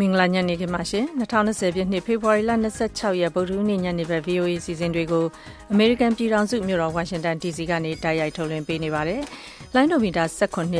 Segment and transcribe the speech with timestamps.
[0.00, 2.52] မင်္ဂလာညနေခင်းပါရှင်2020ပြည့်နှစ်ဖေဖော်ဝါရီလ
[2.84, 5.26] 26ရက်ဗုဒ္ဓဟူးနေ့ညနေဘက် VOA စီစဉ်တွေကို
[5.72, 9.20] အမေရိကန်ပြည်ထောင်စုမြို့တော်ဝါရှင်တန် DC ကနေတိုက်ရိုက်ထုတ်လွှင့်ပေးနေပါတယ်။
[9.74, 10.78] လိုင်းဒိုမီတာ19 19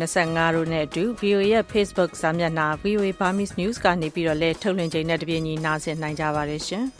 [0.00, 6.84] 25တို့နဲ့အတူ VOA ရဲ့ Facebook စာမျက်နှာ VOA Burmese News ကနေပြီးတော့လည်းထုတ်လွှင့်ချိန်နဲ့တပြေးညီနားဆင်နိုင်ကြပါတယ်ရှင်။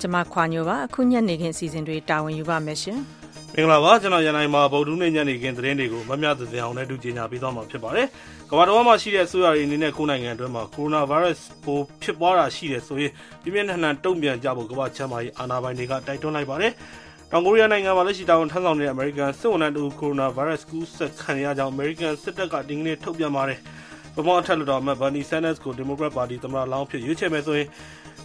[0.00, 3.00] ကျွန်မခွာညိုပါအခုညနေခင်းစီစဉ်တွေတာဝန်ယူပါမယ်ရှင်။
[3.56, 8.06] မင်္ဂလာပါကျွန်တော်ရန်နိုင်မှာဗုဒ္ဓနေ့ညနေခင်းသတင်းတွေကိုမမျှသစင်အောင်နဲ့တူကြညာပေးသွားမှာဖြစ်ပါတယ်။
[8.50, 13.12] ကမ္ဘာတော်မှာရှိတဲ့အစိုးရတွေအနေနဲ့ကိုယ်နိုင်ငံအတွင်းမှာကိုရိုနာဗိုင်းရပ်စ်ပိုးဖြစ်ပွားတာရှိတယ်ဆိုရင်
[13.42, 16.72] ပြင်းပြင်းထန်ထန်တုံ့ပြန်ကြဖို့ကမ္ဘာ့ချမ်းသာရေးအာဏာပိုင်တွေကတိုက်တွန်းလိုက်ပါတယ်။
[17.30, 23.58] တောင်ကိုရီးယားနိုင်ငံမှာလက်ရှိတာဝန်ထမ်းဆောင်နေတဲ့အမေရိကန်စစ်ဝန်ထမ်းတို့ကိုရိုနာဗိုင်းရပ်စ်ကူးစက်ခံရကြောင်းအမေရိကန်စစ်တပ်ကဒီကနေ့ထုတ်ပြန်ပါတယ်။
[24.16, 27.68] ဗမာအထက်လွှတ်တော်အမတ်ဘာနီဆန်နက်စ်ကိုဒီမိုကရက်ပါတီသမ္မတလောင်းဖြစ်ရွေးချယ်မယ်ဆိုရင်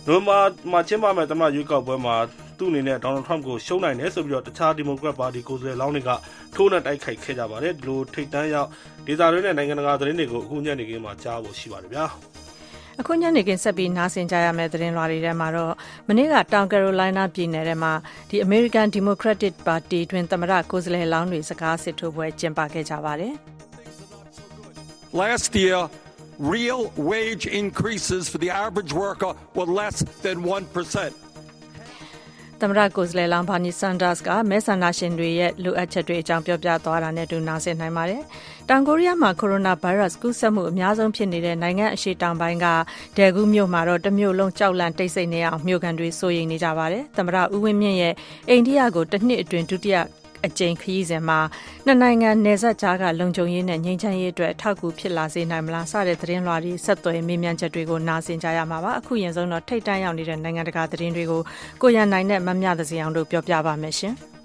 [0.08, 0.38] နိုမာ
[0.72, 2.16] မှာကျင်းပမဲ့သမ္မတရွေးကောက်ပွဲမှာ
[2.60, 6.10] သူ့အနေနဲ့ဒေါ်နယ်ထရမ့်ကို ရှုံးနိုင်တယ်ဆိုပြီးတော့တခြား ဒီမိုကရက်ပါတီ ကိုယ်စားလှယ်လောင်းတွေက
[6.56, 8.70] ထိုးနှက်တိုက်ခိုက်ခဲ့ကြပါတယ် ဒီလို ထိတ်တန်းရောက်
[9.08, 12.06] ဒေသတွင်းနဲ့ နိုင်ငံတကာ သတင်းတွေကို အခုညနေခင်းမှာ ကြားဖို့ရှိပါတယ်ဗျာ
[13.00, 15.74] အခုညနေခင်း ဆက်ပြီး နားဆင်ကြရမယ့် သတင်းလွှာတွေထဲမှာတော့
[16.08, 17.94] မနေ့က တောင်ကယ်ရိုလိုင်းနားပြည်နယ်ထဲမှာ
[18.30, 23.34] ဒီ American Democratic Party တွင်သမ္မတကိုယ်စားလှယ်လောင်းတွေ စကားစစ်ထိုးပွဲ ကျင်းပခဲ့ကြပါတယ်
[25.22, 25.80] Last year
[26.40, 26.82] real
[27.12, 31.29] wage increases for the average worker were less than 1%.
[32.62, 38.22] သမရကိုစလေလောင်ဘာနီဆန်ဒါစ်ကမဲဆန္ဒရှင်တွေရဲ့လိုအပ်ချက်တွေအကြောင်းပြောပြသွားတာနဲ့တူနားဆင်နိုင်ပါတယ်။
[38.70, 42.68] တောင်ကိုရီးယားမှာကိုရိုနာဗိုင်းရပ်စ်ကူးစက်မှုအများဆုံးဖြစ်နေတဲ့နိုင်ငံအရှေ့တောင်ပိုင်းက
[43.18, 48.14] ဒယ်ဂူးမြို့မှာတော့တမျိုးလုံးကြောက်လန့်တိတ်ဆိတ်နေအောင်မြို့ကန်တွေစိုးရိမ်နေကြပါတယ်။သမရဦးဝင်းမြင့်ရဲ့
[48.50, 49.98] အိန္ဒိယကိုတစ်နှစ်အတွင်းဒုတိယ
[50.46, 51.40] အကြိမ်ခရီးစဉ်မှာ
[51.86, 61.42] နှစ်နိုင်ငံနယ်စပ်ကြားကလုံခြုံရေးနဲ့ငြိမ်းချမ်းရေးအတွက်ထောက်ကူဖြစ်လာစေနိုင်မလားစတဲ့သတင်းလွှာတွေဆက်သွယ်မေးမြန်းချက်တွေကိုနားဆင်ကြရမှာပါအခုရင်ဆုံးတော့ထိတ်တန့်ရောက်နေတဲ့နိုင်ငံတကာသတင်းတွေကို
[61.82, 64.16] ကိုရန်နိုင်နဲ့မမြသစီအောင်တို့ပြောပြပါမယ်ရှင်။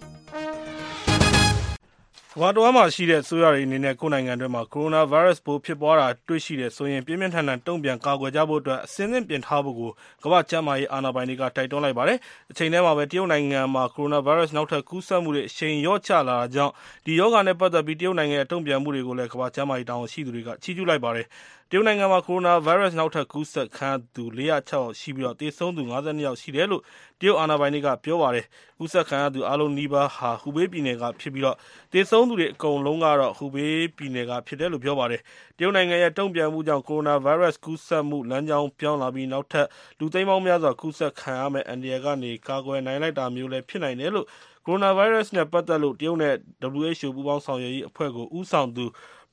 [2.37, 9.91] ကမ္ဘာတော်မှာရှိတဲ့အစိုးရတွေအနေနဲ့ ကိုယ်နိုင်ငံတွင်းမှာ ကိုရိုနာဗိုင်းရပ်စ်ပိုး ဖြစ်ပွားတာတွေ့ရှိတယ်ဆိုရင် ပြင်းပြင်းထန်ထန် တုံ့ပြန်ကာကွယ်ကြဖို့အတွက်အစင်းသင့်ပြင်ထားဖို့ကို
[10.25, 12.19] ကမ္ဘာ့ကျန်းမာရေးအာဏာပိုင်တွေက တိုက်တွန်းလိုက်ပါတယ်။
[12.51, 16.73] အချိန်တည်းမှာပဲ တရုတ်နိုင်ငံမှာ ကိုရိုနာဗိုင်းရပ်စ် နောက်ထပ်ကူးစက်မှုတွေ အရှိန်လျော့ကျလာတာကြောင့်
[17.07, 21.27] ဒီရောဂါနဲ့ပတ်သက်ပြီး တရုတ်နိုင်ငံရဲ့ တုံ့ပြန်မှုတွေကိုလည်း ကမ္ဘာ့ကျန်းမာရေးတာဝန်ရှိသူတွေက ချီးကျူးလိုက်ပါတယ်
[21.64, 26.83] တ ရုတ်နိုင်ငံမှာ ကိုရိုနာဗိုင်းရပ်စ် နောက်ထပ်ကူးစက်ခံရသူ ၄၀၆ ယောက်ရှိပြီး သေဆုံးသူ ၅၂ ယောက်ရှိတယ်လို့
[27.21, 28.47] တရုတ်အာဏာပိုင်တွေက ပြောပါတယ်။
[28.79, 31.45] ကူးစက်ခံရသူ အားလုံးနီးပါးဟာ ဟူဘေးပြည်နယ်ကဖြစ်ပြီး
[31.93, 35.21] သေဆုံးသူတွေ အကုန်လုံးကတော့ ဟူဘေးပြည်နယ်က ဖြစ်တယ်လို့ ပြောပါတယ်။
[35.57, 39.67] တရုတ်နိုင်ငံရဲ့ တုံ့ပြန်မှုကြောင့် ကိုရိုနာဗိုင်းရပ်စ် ကူးစက်မှု လမ်းကြောင်းပြောင်းလာပြီး နောက်ထပ်
[39.99, 44.27] လူသိန်းပေါင်းများစွာ ကူးစက်ခံရမယ့် အန္တရာယ်ကနေ ကာကွယ်နိုင်လိုက်တာမျိုးလည်း ဖြစ်နိုင်တယ်လို့
[44.67, 46.35] ကိုရိုနာဗိုင်းရပ်စ်နဲ့ ပတ်သက်လို့ တရုတ်နဲ့
[46.81, 48.85] WHO ပူးပေါင်းဆောင်ရွက်ရေးအဖွဲ့ကို ဦးဆောင်သူ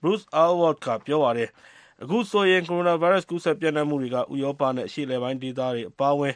[0.02, 1.52] Bruce Ahlwardt ကပြောပါတယ်။
[2.04, 6.34] အခုဆိုရင် ကိုရိုနာဗိုင်းရပ်စ် ကူးစက်ပျံ့နှံ့မှုတွေက ဥရောပနဲ့ အရှေ့အလယ်ပိုင်းဒေသတွေ အပါအဝင်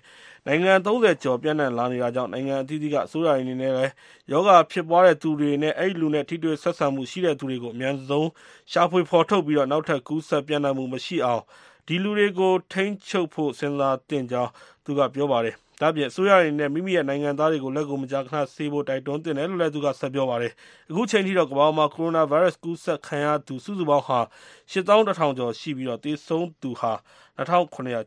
[0.48, 3.92] နိုင်ငံ ၃၀ ကျော် ပျံ့နှံ့လာနေတာကြောင့် နိုင်ငံအသီးသီးက အစိုးရတွေအနေနဲ့လည်း
[4.32, 8.30] ရောဂါဖြစ်ပွားတဲ့သူတွေနဲ့ အဲဒီလူနဲ့ ထိတွေ့ဆက်ဆံမှုရှိတဲ့သူတွေကို အမြန်ဆုံး
[8.72, 11.42] ရှာဖွေဖော်ထုတ်ပြီး နောက်ထပ် ကူးစက်ပျံ့နှံ့မှုမရှိအောင်
[11.88, 14.52] ဒီလူတွေကို ထိန်းချုပ်ဖို့ စဉ်းစားသင့်ကြောင်း
[14.86, 20.54] သူက ပြောပါတယ် ဒါ့အပြင်အစိုးရတွေနဲ့မိမိရဲ့နိုင်ငံသားတွေကိုလက်ကိုမကြာခဏဆေးဖို့တိုက်တွန်းသင့်တယ်လို့လည်းသူကဆက်ပြောပါတယ်။
[20.90, 24.20] အခုချိန်ထိတော့ကမ္ဘာမှာကိုရိုနာဗိုင်းရပ်စ်ကူးစက်ခံရသူစုစုပေါင်းဟာ
[24.72, 26.94] ၈၁,၀၀၀ကျော်ရှိပြီးသေဆုံးသူဟာ
[27.38, 27.42] ၂,
[27.74, 28.02] ၇၆၂ယော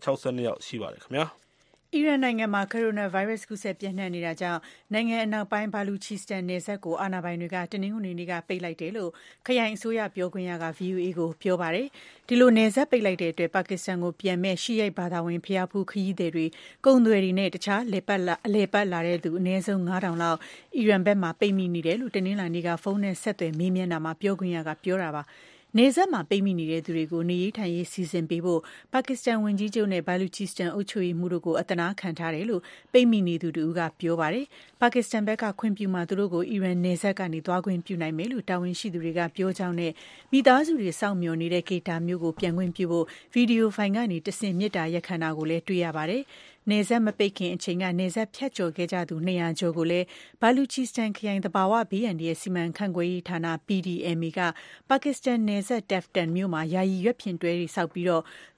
[0.54, 1.26] က်ရှိပါတယ်ခင်ဗျာ။
[1.94, 4.60] အီရန်နိုင်ငံမှာ ကိုရိုနာဗိုင်းရပ်စ် ကူးစက် ပျံ့နှံ့နေတာကြောင့်
[4.92, 9.10] နိုင်ငံအနောက်ပိုင်းဘာလူချီစတန်နယ်စပ်ကို အာဏာပိုင်တွေက တနင်္ဂနွေနေ့က ပိတ်လိုက်တယ်လို့
[9.46, 11.86] ခရိုင်အစိုးရ ပြောခွင့်ရက VOA ကို ပြောပါတယ်။
[12.28, 16.46] ဒီလို နယ်စပ်ပိတ်လိုက်တဲ့အတွက် ပါကစ္စတန်ကိုပြန်မယ့် ရှီအိတ်ဘာသာဝင် ဘုရားဖူးခရီးသည်တွေ၊
[16.84, 20.38] ကုန်သည်တွေနဲ့ တခြား အလည်အပတ်လာတဲ့သူ အနည်းဆုံး ၅,၀၀၀ လောက်
[20.76, 25.24] အီရန်ဘက်မှာ ပိတ်မိနေတယ်လို့ တနင်္လာနေ့က ဖုန်းနဲ့ ဆက်သွယ်မေးမြန်းတာမှာ ပြောခွင့်ရက ပြောတာပါ။
[25.76, 28.60] နယ်စပ်မှာ ပိတ်မိနေတဲ့သူတွေကို နေရေးထိုင်ရေး စီစဉ်ပေးဖို့
[28.92, 32.62] ပါကစ္စတန်ဝန်ကြီးချုပ်နဲ့ဘာလူချီစတန်အုပ်ချုပ်ရေးမှူးတို့ကို အသနားခံထားတယ်လို့
[32.92, 34.46] ပိတ်မိနေသူတဦးက ပြောပါတယ်။
[34.80, 39.92] ပါကစ္စတန်ဘက်က ခွင့်ပြုမှ သူတို့ကို အီရန်နယ်စပ်ကနေ သွားခွင့်ပြုနိုင်မယ်လို့ တာဝန်ရှိသူတွေက ပြောကြောင်းနဲ့
[40.32, 46.22] မိသားစုတွေ စောင့်မျှော်နေတဲ့ကေတာမျိုးကို ပြန်ခွင့်ပြုဖို့ဗီဒီယိုဖိုင်ကနေတဆင့်မြစ်တာရက်ခံတာကိုလည်း တွေ့ရပါတယ်။
[46.70, 50.06] နယ်စပ်မပိတ်ခင်အချိန်က နယ်စပ်ဖြတ်ကျော်ခဲ့ကြသူ ၂၀၀ ကျော်ကိုလည်း
[50.40, 54.40] ဘာလူချီစတန်ခရိုင် သဘာဝဘေးအန္တရာယ် စီမံခန့်ခွဲရေးဌာန PDMA က
[54.88, 58.06] ပါကစ္စတန်နယ်စပ် Tefton မြို့မှာ ယာယီရွက်ဖျင်တွဲတွေ ဆောက်ပြီး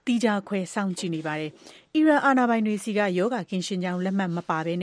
[0.06, 1.50] သီးခြားခွဲ စောင့်ကြည့်နေပါတယ်။
[1.94, 4.74] အီရန်အာဏာပိုင်တွေဆီက ရောဂါကင်းရှင်းကြောင်း လက်မှတ်မပါဘဲ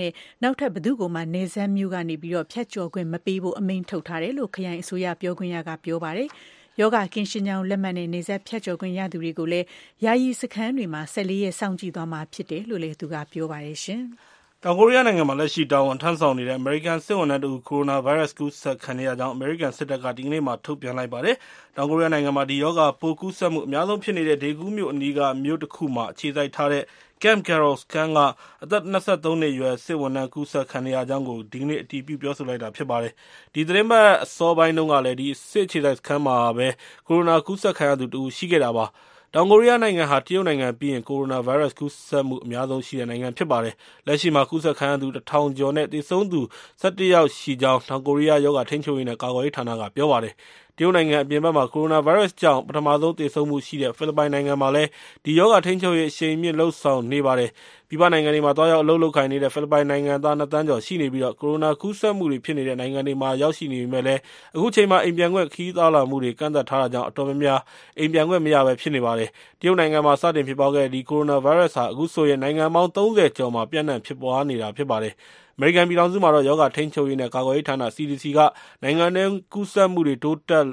[0.42, 6.30] နောက်ထပ် ဘယ်သူ့ကိုမှ နယ်စပ်မြို့ကနေ ဖြတ်ကျော်ခွင့်မပေးဖို့ အမိန့်ထုတ်ထားတယ်လို့ ခရိုင်အစိုးရ ပြောခွင့်ရက ပြောပါတယ်။
[6.80, 9.66] ရောဂါကင်းရှင်းကြောင်း လက်မှတ်နဲ့နေဆက်ဖြတ်ကျော်ခွင့်ရသူတွေကိုလည်း
[10.04, 14.02] ယာယီစခန်းတွေမှာ14ရက် စောင့်ကြည့်သွားမှာဖြစ်တယ်လို့လည်း သူက ပြောပါတယ်ရှင်။
[14.64, 21.36] တောင်ကိုရီးယားနိုင်ငံမှာ လက်ရှိတာဝန်ထမ်းဆောင်နေတဲ့ အမေရိကန်စစ်ဝန်ထမ်းတို့ကိုရိုနာဗိုင်းရပ်စ် ကူးစက်ခံရကြောင်း အမေရိကန်စစ်တပ်က ဒီကနေ့မှထုတ်ပြန်လိုက်ပါတယ်။
[21.76, 26.84] တောင်ကိုရီးယားနိုင်ငံမှာ ဒီရောဂါပိုးကူးစက်မှု အများဆုံးဖြစ်နေတဲ့ ဒေဂူးမြို့အနီးက မြို့တစ်ခုမှာ အခြေစိုက်ထားတဲ့
[27.22, 28.20] Camp Carroll စခန်းက
[28.64, 33.14] အသက် ၂၃ နှစ်အရွယ် စစ်ဝန်ထမ်း ကူးစက်ခံနေရကြောင်းကို ဒီကနေ့ အတည်ပြု ပြောဆိုလိုက်တာဖြစ်ပါတယ်။
[33.54, 36.68] ဒီသီတင်းပတ် အစောပိုင်းတုန်းကလည်း ဒီစစ်အခြေစိုက်စခန်းမှာပဲ
[37.08, 38.86] ကိုရိုနာကူးစက်ခံရသူ တဦး ရှိခဲ့တာပါ။
[39.34, 43.76] တောင်ကိုရီးယားနိုင်ငံဟာ တရုတ်နိုင်ငံပြီးရင် ကိုရိုနာဗိုင်းရပ်စ်ကူးစက်မှု အများဆုံးရှိတဲ့နိုင်ငံ ဖြစ်ပါတယ်။
[44.08, 46.42] လက်ရှိမှာ ကူးစက်ခံရသူ၁ထောင်ကျော်နဲ့ သေဆုံးသူ
[46.82, 50.34] ၁၁ ယောက်ရှိကြောင်း တောင်ကိုရီးယား ရောဂါထိန်းချုပ်ရေးနဲ့ ကာကွယ်ရေးဌာနက ပြောပါတယ်။
[50.80, 54.90] တရုတ်နိုင်ငံအပြင်ဘက်မှာ ကိုရိုနာဗိုင်းရပ်စ်ကြောင့် ပထမဆုံးသေဆုံးမှုရှိတဲ့ ဖိလစ်ပိုင်နိုင်ငံမှာလည်း
[55.26, 57.50] ဒီရောဂါထိန်းချုပ်ရေး အရှိန်မြှင့်လုပ်ဆောင်နေပါတယ်။
[57.90, 64.22] ပြည်ပနိုင်ငံတွေမှာ သွားရောက်အလုပ်လုပ်ကိုင်နေတဲ့ ဖိလစ်ပိုင်နိုင်ငံသား ၂ သန်းကျော်ရှိနေပြီး ကိုရိုနာကူးစက်မှုတွေဖြစ်နေတဲ့ နိုင်ငံတွေမှာ ရောက်ရှိနေပေမယ့်လည်း
[64.56, 67.60] အခုချိန်မှာ အိမ်ပြန်ခွင့် ခရီးသွားလာမှုတွေ ကန့်သတ်ထားတာကြောင့် အတော်များများ
[67.98, 75.14] အိမ်ပြန်ခွင့်မရဘဲ ဖြစ်နေပါတယ်။တရုတ်နိုင်ငံမှာ စတင်ဖြစ်ပွားခဲ့တဲ့ ဒီကိုရိုနာဗိုင်းရပ်စ်ဟာ အခုဆိုရင် နိုင်ငံပေါင်း ၃၀ ကျော်မှာ ပျံ့နှံ့ဖြစ်ပွားနေတာ ဖြစ်ပါတယ်။
[75.60, 78.40] အမေရိကန်ပြည်ထောင်စုမှာတော့ ရောဂါထိန်းချုပ်ရေးနဲ့ ကာကွယ်ရေးဌာန (CDC) က
[78.84, 80.66] နိုင်ငံတွင်း ကူးစက်မှုတွေ တိုးတက်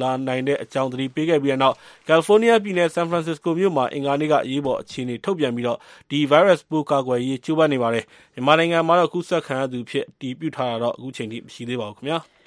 [0.00, 1.76] လာနိုင်တဲ့အကြောင်း သတိပေးခဲ့ပြီးတဲ့နောက်
[2.08, 5.66] ကယ်လီဖိုးနီးယားပြည်နယ် ဆန်ဖရန်စစ္စကိုမြို့မှာ အင်္ဂါနေ့က အရေးပေါ်အခြေအနေ ထုတ်ပြန်ပြီး
[6.10, 8.04] ဒီဗိုင်းရပ်စ်ပိုး ကာကွယ်ရေး ကြိုးပမ်းနေပါတယ်။
[8.34, 11.04] မြန်မာနိုင်ငံမှာတော့ ကူးစက်ခံရသူအဖြစ် အတည်ပြုထားတာ မ
[11.54, 12.20] ရှိသေးပါဘူး။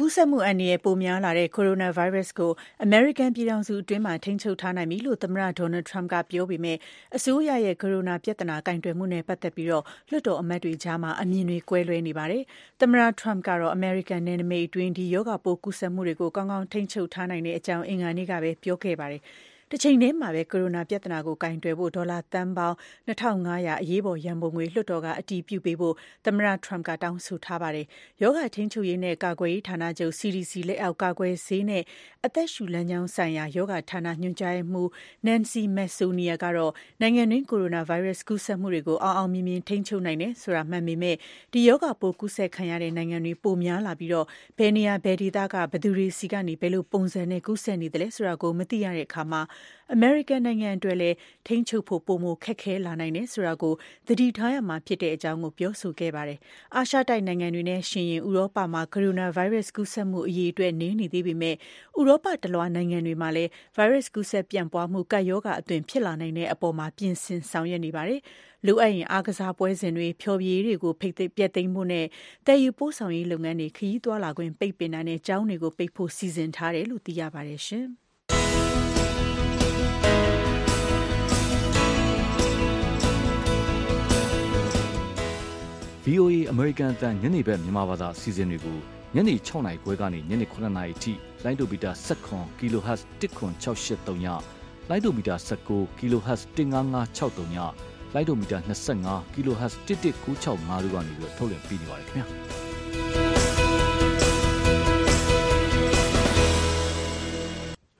[0.00, 2.52] ကူးစက်မှုအန္တရာယ် ပိုများလာတဲ့ ကိုရိုနာဗိုင်းရပ်စ်ကို
[2.84, 6.78] အမေရိကန်ပြည်ထောင်စုအတွင်းမှာ ထိန်းချုပ်ထားနိုင်ပြီလို့ သမ္မတ Donald Trump က ပြောပေမယ့်
[7.16, 12.42] အစိုးရရဲ့ ကိုရိုနာပြဿနာ ကိုင်တွယ်မှုနဲ့ ပတ်သက်ပြီး လွှတ်တော်အမတ်တွေကြား အမြင်တွေ ကွဲလွဲနေပါတယ်။
[12.80, 19.22] သမ္မတ Trump ကတော့ အမေရိကန်နယ်နိမိတ်အတွင်း ဒီရောဂါပိုးကူးစက်မှုတွေကို ကောင်းကောင်း ထိန်းချုပ်ထားနိုင်ကြောင်း အင်္ဂါနေ့ကပဲ ပြောခဲ့ပါတယ်။
[19.72, 22.76] တချိန်တည်းမှာပဲ ကိုရိုနာပြဿနာကို ကိုင်တွယ်ဖို့ ဒေါ်လာသန်းပေါင်း
[23.08, 25.94] ၂၅၀၀ အရေးပေါ်ရန်ပုံငွေ လွှတ်တော်က အတည်ပြုပေးဖို့
[26.26, 27.86] သမ္မတ Trump က တောင်းဆိုထားပါတယ်။
[28.22, 31.82] ရောဂါထိန်းချုပ်ရေးနဲ့ ကာကွယ်ရေးဌာနချုပ် (CDC) လက်အောက် ကာကွယ်ဆေးနဲ့
[32.26, 34.88] အသက်ရှူလမ်းကြောင်းဆိုင်ရာ ရောဂါဌာန ညွှန်ကြားရေးမှူး
[35.26, 41.16] Nancy Messonnier ကတော့ နိုင်ငံတွင်း ကိုရိုနာဗိုင်းရပ်စ် ကူးစက်မှုတွေကို အောင်အောင်မြင်မြင် ထိန်းချုပ်နိုင်တယ်ဆိုတာ မှန်ပေမယ့်
[41.52, 44.10] ဒီရောဂါပိုး ကူးစက်ခံရတဲ့ နိုင်ငံတွေ ပိုများလာပြီး
[44.58, 49.22] ဘယ်နေရာ ဘယ်ဒေသက ဘယ်သူတွေဆီကနေ ဘယ်လိုပုံစံနဲ့ ကူးစက်နေသလဲဆိုတာကို မသိရတဲ့အခါ
[49.94, 51.16] အမေရိကန်နိုင်ငံအတွက်လည်း
[51.46, 53.74] ထိန်းချုပ်ဖို့ ပိုမိုခက်ခဲလာနိုင်တယ်ဆိုတာကို
[54.06, 56.38] သတိထားရမှာဖြစ်ကြောင်းပြောဆိုခဲ့ပါတယ်။
[56.76, 61.56] အာရှတိုက်နိုင်ငံတွေနဲ့ယှဉ်ရင် ဥရောပမှာ ကိုရိုနာဗိုင်းရပ်စ် ကူးစက်မှု အရေအတွက် နည်းနေသေးပေမယ့်
[61.98, 68.20] ဥရောပတလွှား နိုင်ငံတွေမှာလည်း ဗိုင်းရပ်စ်ကူးစက်ပြန့်ပွားမှု ကပ်ရောဂါအသွင် ဖြစ်လာနိုင်တဲ့အပေါ် ပြင်ဆင်ဆောင်ရွက်နေပါတယ်။
[68.66, 71.06] လိုအပ်ရင် အားကစားပွဲစဉ်တွေ၊ဖျော်ဖြေရေးတွေကို ဖျ
[71.44, 72.06] က်သိမ်းဖို့နဲ့
[72.46, 77.62] သယ်ယူပို့ဆောင်ရေးလုပ်ငန်းတွေ ခရီးသွားလာခွင့် ပိတ်ပင်တာနဲ့ ကျောင်းတွေကို ပိတ်ဖို့ စီစဉ်ထားတယ်လို့ သိရပါတယ်။
[86.08, 88.78] VOA အမေရိကန်အသံညနေဘက်မြန်မာဘာသာအစီအစဉ်တွေကို
[89.14, 91.12] ညနေ၆နာရီခွဲကနေညနေ၇နာရီအထိ
[91.44, 92.28] လိုင်းဒိုမီတာ၁၇
[92.58, 94.26] kHz 10683ည၊
[94.88, 97.56] လိုင်းဒိုမီတာ၁၉ kHz 15563ည၊
[98.14, 98.58] လိုင်းဒိုမီတာ
[98.96, 102.26] 25 kHz 11965တို့ကနေထုတ်လွှင့်ပေးနေပါတယ်ခင်ဗျာ။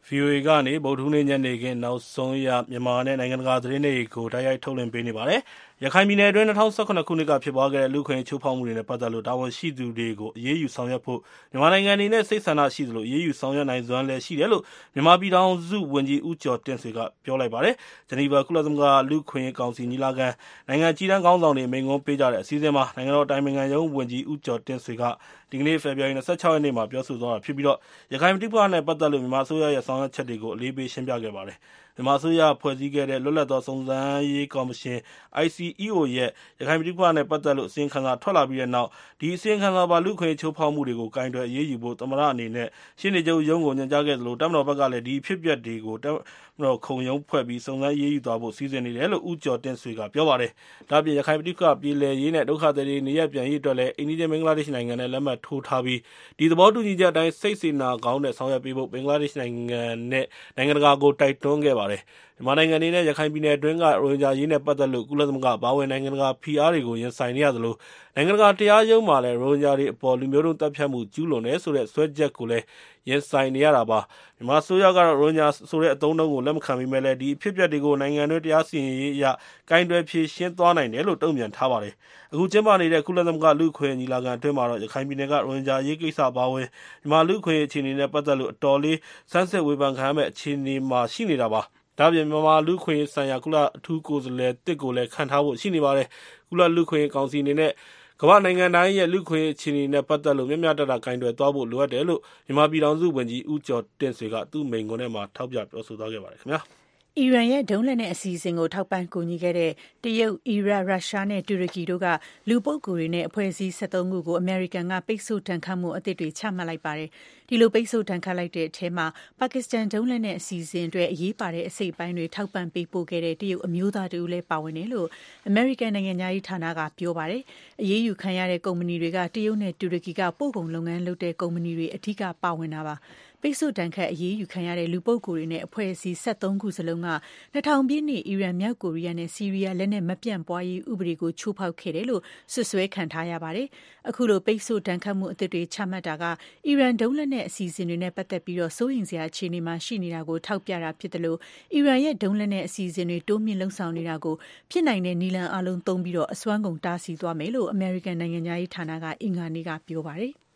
[0.09, 5.41] VOA ကနေဗုဒ္ဓဟူးနေ့ညနေခင်းနောက်ဆုံးရမြန်မာနဲ့နိုင်ငံတကာသတင်းတွေကိုတိုက်ရိုက်ထုတ်လွှင့်ပေးနေပါတယ်။
[5.85, 11.19] ရခိုင်ပြည်နယ်အတွင်း ၂၀၁၇ ခုနှစ်က ဖြစ်ပွားခဲ့တဲ့ လူ့အခွင့်အရေးချိုးဖောက်မှုတွေနဲ့ ပတ်သက်လို့ တာဝန်ရှိသူတွေကို အရေးယူဆောင်ရွက်ဖို့
[11.53, 14.63] မြန်မာနိုင်ငံအနေနဲ့ စိတ်ဆန္ဒရှိသလို အရေးယူဆောင်ရွက်နိုင်စွမ်းလည်း ရှိတယ်လို့
[14.95, 17.75] မြန်မာပြည်ထောင်စုဝန်ကြီး ဦးကျော်တင့်ဆွေက ပြောလိုက်ပါတယ်။
[18.09, 20.27] ဂျနီဗာ ကုလသမဂ္ဂ လူ့အခွင့်အရေးကောင်စီ ညီလာခံ၊
[20.69, 25.03] နိုင်ငံ အကြီးတန်းခေါင်းဆောင်တွေ မိန့်ခွန်းပေးကြတဲ့ အစီအစဉ်မှာ နိုင်ငံတော်အတိုင်ပင်ခံရုံးဝန်ကြီး ဦးကျော်တင့်ဆွေက
[25.51, 27.67] ဒီကနေ့ ဖေဖော်ဝါရီ ၂၆ ရက်နေ့မှာ ပြောဆိုသွားတာဖြစ်ပြီး
[28.13, 31.59] ရခိုင်ပဋိပက္ခနဲ့ ပတ်သက်လို့ မြန်မာအစိုးရရဲ့ ဆောင်ရွက်ချက်တွေကို အလေးပေး ရှင်းပြခဲ့ပါတယ်။
[31.99, 34.99] မြန်မာအစိုးရဖွဲ့စည်းခဲ့တဲ့လွတ်လပ်သောစုံစမ်းရေးကော်မရှင်
[35.45, 36.31] (ICEO) ရဲ့
[36.61, 38.89] ရခိုင်ပဋိပက္ခနဲ့ပတ်သက်လို့အစီရင်ခံစာထွက်လာပြီးတဲ့နောက်
[39.21, 42.69] ဒီအစီရင်ခံစာပါလူ့အခွင့်အရေးချိုးဖောက်မှုတွေကိုကိုင်တွယ်အရေးယူဖို့သမ္မတအနေနဲ့
[43.01, 46.17] ရှေ့နေချုပ်ရုံးကိုညွှန်ကြားခဲ့သလိုတပ်မတော်ဘက်ကလည်းဒီအဖြစ်အပျက်တွေကိုတပ်
[46.59, 50.51] မတော်ခုံရုံးဖွဲ့ပြီးစုံစမ်းအရေးယူသွားဖို့စီစဉ်နေတယ်လို့ဦးကျော်တင့်ဆွေကပြောပါတယ်။
[50.91, 56.01] ဒါ့အပြင်ရခိုင်ပဋိပက္ခပြေလည်ရေးနဲ့ဒုက္ခသည်တွေနေရပ်ပြန်ရေးအတွက်လည်းအိမ်နီးချင်းဘင်္ဂလားဒေ့ရှ်နိုင်ငံနဲ့လက်မှတ်ထိုးထားပြီး
[56.39, 60.27] ဒီသဘောတူညီချက်အတိုင်းစိတ်စေတနာကောင်းနဲ့ဆောင်ရွက်ပေးဖို့ဘင်္ဂလားဒေ့ရှ်နိုင်ငံနဲ့
[60.57, 61.88] နိုင်ငံတကာကိုတိုက်တွန်းခဲ့ပါတယ်။
[62.37, 67.75] မြန်မာနိုင်ငံအနေနဲ့ရခိုင်ပြည်နယ်အတွင်းကရိုဟင်ဂျာအရေးနဲ့ပတ်သက်လို့ကုလသမဂ္ဂအပါအဝင်နိုင်ငံတကာဖိအားတွေကိုရင်ဆိုင်နေရသလို
[68.15, 72.65] နိုင်ငံတကာတရားရုံးမှာလည်းရိုဟင်ဂျာတွေအပေါ်လူမျိုးတုံးသတ်ဖြတ်မှုကျူးလွန်တယ်ဆိုတဲ့စွဲချက်ကိုလည်း
[73.09, 73.99] ရင်ဆိုင်နေရတာပါ။
[74.37, 79.25] မြန်မာအစိုးရကတော့ရိုဟင်ဂျာဆိုတဲ့အသုံးအနှုန်းကိုလက်မခံပေမယ့်လည်းဒီအဖြစ်အပျက်တွေကိုနိုင်ငံတွင်းတရားစီရင်ရေးအရ
[79.71, 81.95] ကိုင်တွယ်ဖြေရှင်းသွားနိုင်တယ်လို့တုံ့ပြန်ထားပါတယ်။
[82.33, 86.67] အခုကျင်းပနေတဲ့ကုလသမဂ္ဂလူ့အခွင့်အရေးညီလာခံအတွင်းမှာတော့ရခိုင်ပြည်နယ်ကရိုဟင်ဂျာအရေးကိစ္စအပါအဝင်
[87.03, 88.99] မြန်မာ့လူ့အခွင့်အရေးအခြေအနေနဲ့ပတ်သက်လို့အတော်လေး
[89.33, 91.63] ဆန်းစစ်ဝေဖန်ခံရမယ့်အခြေအနေမှာရှိနေတာပါ။
[91.99, 96.07] ဒါ့အပြင်မြန်မာလူ့အခွင့်အရေးဆိုင်ရာကုလအထူးကိုယ်စားလှယ်သစ်ကိုလည်းခန့်ထားဖို့ရှိနေပါတယ်။
[96.49, 97.73] ကုလလူ့အခွင့်အရေးကောင်စီအနေနဲ့
[98.21, 106.43] ကမ္ဘာ့နိုင်ငံတိုင်းရဲ့လူ့အခွင့်အရေးအခြေအနေနဲ့ပတ်သက်လို့မျှမျှတတကိုင်တွယ်သွားဖို့လိုအပ်တယ်လို့မြန်မာပြည်ထောင်စုဝန်ကြီးဦးကျော်တင့်ဆွေကသူ့မိန့်ခွန်းထဲမှာထောက်ပြပြောဆိုသွားပါတယ်။
[107.21, 109.73] အီရန်ရဲ့ ဒုံးလက်နက်အစီအစဉ်ကို ထောက်ပံ့ကူညီခဲ့တဲ့
[110.05, 112.07] တရုတ်၊အီရတ်၊ရုရှားနဲ့ တူရကီတို့က
[112.49, 117.09] လူပုဂ္ဂိုလ်တွေနဲ့ အဖွဲ့အစည်း ၁၃ ခုကို အမေရိကန်က ပိတ်ဆို့ဒဏ်ခတ်မှု အသစ်တွေ ချမှတ်လိုက်ပါတယ်။
[117.49, 119.07] ဒီလို ပိတ်ဆို့ဒဏ်ခတ်လိုက်တဲ့အထဲမှာ
[119.39, 125.09] ပါကစ္စတန် ဒုံးလက်နက်အစီအစဉ်အတွက် အရေးပါတဲ့ အစိတ်အပိုင်းတွေ ထောက်ပံ့ပေးပို့ခဲ့တဲ့ တရုတ်အမျိုးသားတဦးလည်း ပါဝင်တယ်လို့
[125.49, 127.43] အမေရိကန် နိုင်ငံခြားရေးဌာနက ပြောပါတယ်။
[127.83, 132.97] အရေးယူခံရတဲ့ ကုမ္ပဏီတွေက တရုတ်နဲ့ တူရကီက ပို့ကုန်လုပ်ငန်းလုပ်တဲ့ ကုမ္ပဏီတွေ အဓိက ပါဝင်တာပါ။
[133.43, 137.09] ပိတ်ဆို့ဒဏ်ခတ်အရေးယူခံရတဲ့ လူပုဂ္ဂိုလ်တွေနဲ့ အဖွဲ့အစည်း ၁၃ ခုစလုံးက
[137.55, 143.69] ၂၀၀၀ ပြည့်နှစ် အီရန်၊မြောက်ကိုရီးယားနဲ့ ဆီးရီးယား လက်နက်မပြန့်ပွားရေး ဥပဒေကို ချိုးဖောက်ခဲ့တယ်လို့ စွပ်စွဲခံထားရပါတယ်။
[144.09, 146.25] အခုလို ပိတ်ဆို့ဒဏ်ခတ်မှုအသစ်တွေ ချမှတ်တာက
[146.67, 151.37] အီရန် ဒုံးလက်နက် အစီအစဉ်တွေနဲ့ ပတ်သက်ပြီး စိုးရိမ်စရာ အခြေအနေမှာ ရှိနေတာကို ထောက်ပြတာဖြစ်သလို
[151.75, 154.37] အီရန်ရဲ့ ဒုံးလက်နက် အစီအစဉ်တွေ တိုးမြှင့်လုပ်ဆောင်နေတာကို
[154.71, 160.35] ဖြစ်နိုင်တဲ့ နည်းလမ်းအားလုံးသုံးပြီး အစွမ်းကုန် တားဆီးသွားမယ်လို့ အမေရိကန် နိုင်ငံခြားရေးဌာနက အင်္ဂါနေ့က ပြောပါတယ်။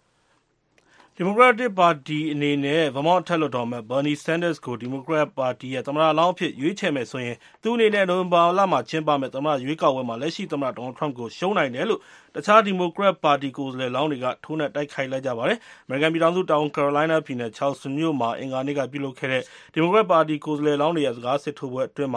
[1.17, 10.97] ဒီမိုကရက်တစ်ပါတီအနေနဲ့ Vermont အထက်လွှတ်တော်အမတ် Bernie Sanders ကို ဒီမိုကရက်ပါတီရဲ့ သမ္မတလောင်းအဖြစ် ရွေးချယ်မယ်ဆိုရင် သူ့အနေနဲ့ နိုဝင်ဘာလမှာ ကျင်းပမယ့် သမ္မတရွေးကောက်ပွဲမှာ လက်ရှိသမ္မတ Donald
[10.99, 12.01] Trump ကို ရှုံးနိုင်တယ်လို့
[12.37, 22.13] တခြား ဒီမိုကရက်ပါတီ ကိုယ်စားလှယ်လောင်းတွေက ထိုးနှက်တိုက်ခိုက်လိုက်ကြပါတယ်။အမေရိကန်ပြည်ထောင်စု တောင်ကယ်ရိုလိုင်းနားပြည်နယ် Charleston မြို့မှာ အင်္ဂါနေ့က ပြုလုပ်ခဲ့တဲ့ ဒီမိုကရက်ပါတီ ကိုယ်စားလှယ်လောင်းတွေရဲ့ စကားစစ်ထိုးပွဲအတွင်း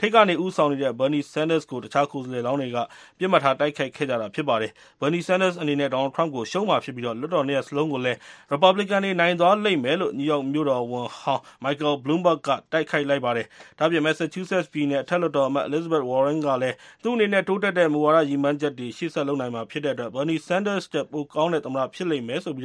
[0.00, 2.78] ထိပ်ကနေ ဦးဆောင်နေတဲ့ Bernie Sanders ကို တခြားကိုယ်စားလှယ်လောင်းတွေက
[3.18, 4.70] ပစ်မှတ်ထား တိုက်ခိုက်ခဲ့ကြတာ ဖြစ်ပါတယ်။
[5.00, 8.18] Bernie Sanders အနေနဲ့ Donald Trump ကို ရှုံးမှာဖြစ်ပြီး လွှတ်တော်နှစ်ရပ်စလုံးကိုလည်း
[8.50, 13.46] ရီပတ်ဘလစ်ကန်တွေ နိုင်သွားလိမ့်မယ်လို့ နယူးယောက်မြို့တော်ဝန်ဟောင်း Michael Bloomberg က တိုက်ခိုက်လိုက်ပါတယ်။
[13.78, 22.56] ဒါ့အပြင် Massachusetts ပြည်နယ် အထက်လွှတ်တော်အမတ် Elizabeth Warren ကလည်း သူ့အနေနဲ့ တိုးတက်တဲ့ မူဝါဒရည်မှန်းချက်တွေ ရှေ့ဆက်လုပ်နိုင်မှာဖြစ်တဲ့အတွက် Bernie Sanders ထက် ပိုကောင်းတဲ့ သမ္မတဖြစ်လိမ့်မယ်လို့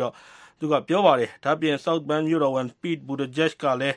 [0.60, 3.96] သူက ပြောပါတယ်။ဒါ့အပြင် South Bend မြို့တော်ဝန် Pete Buttigieg ကလည်း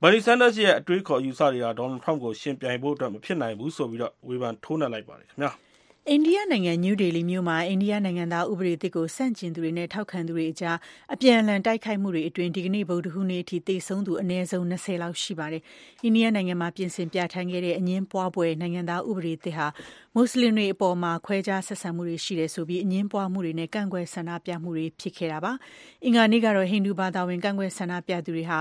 [0.00, 5.52] Bernie Sanders ရဲ့ အတွေးအခေါ် အယူအဆတွေဟာ Donald Trump ကို ယှဉ်ပြိုင်ဖို့မဖြစ်နိုင်ဘူးဆိုပြီး ဝေဖန် ထိုးနှက်လိုက်ပါတယ်ခင်ဗျာ။
[6.08, 10.76] အိန္ဒိယနိုင်ငံ နယူးဒေလီမြို့မှာ အိန္ဒိယနိုင်ငံသားဥပဒေသစ်ကို ဆန့်ကျင်သူတွေနဲ့ ထောက်ခံသူတွေအကြား
[11.14, 15.62] အပြန်အလှန် တိုက်ခိုက်မှုတွေအတွင်း ဒီကနေ့ ဗုဒ္ဓဟူးနေ့အထိ သေဆုံးသူ အနည်းဆုံး ၂၀ လောက် ရှိပါတယ်။
[16.02, 19.66] အိန္ဒိယနိုင်ငံမှာ ပြင်ဆင်ပြဌာန်းခဲ့တဲ့ အငြင်းပွားဖွယ် နိုင်ငံသားဥပဒေသစ်ဟာ
[20.14, 25.52] မွတ်ဆလင်တွေအပေါ် ခွဲခြားဆက်ဆံမှုတွေ ရှိတယ်ဆိုပြီး အငြင်းပွားမှုတွေနဲ့ ကန့်ကွက်ဆန္ဒပြမှုတွေ ဖြစ်ခဲ့တာပါ။
[26.04, 28.58] အင်္ဂါနေ့ကတော့ ဟိန္ဒူဘာသာဝင် ကန့်ကွက်ဆန္ဒပြသူတွေဟာ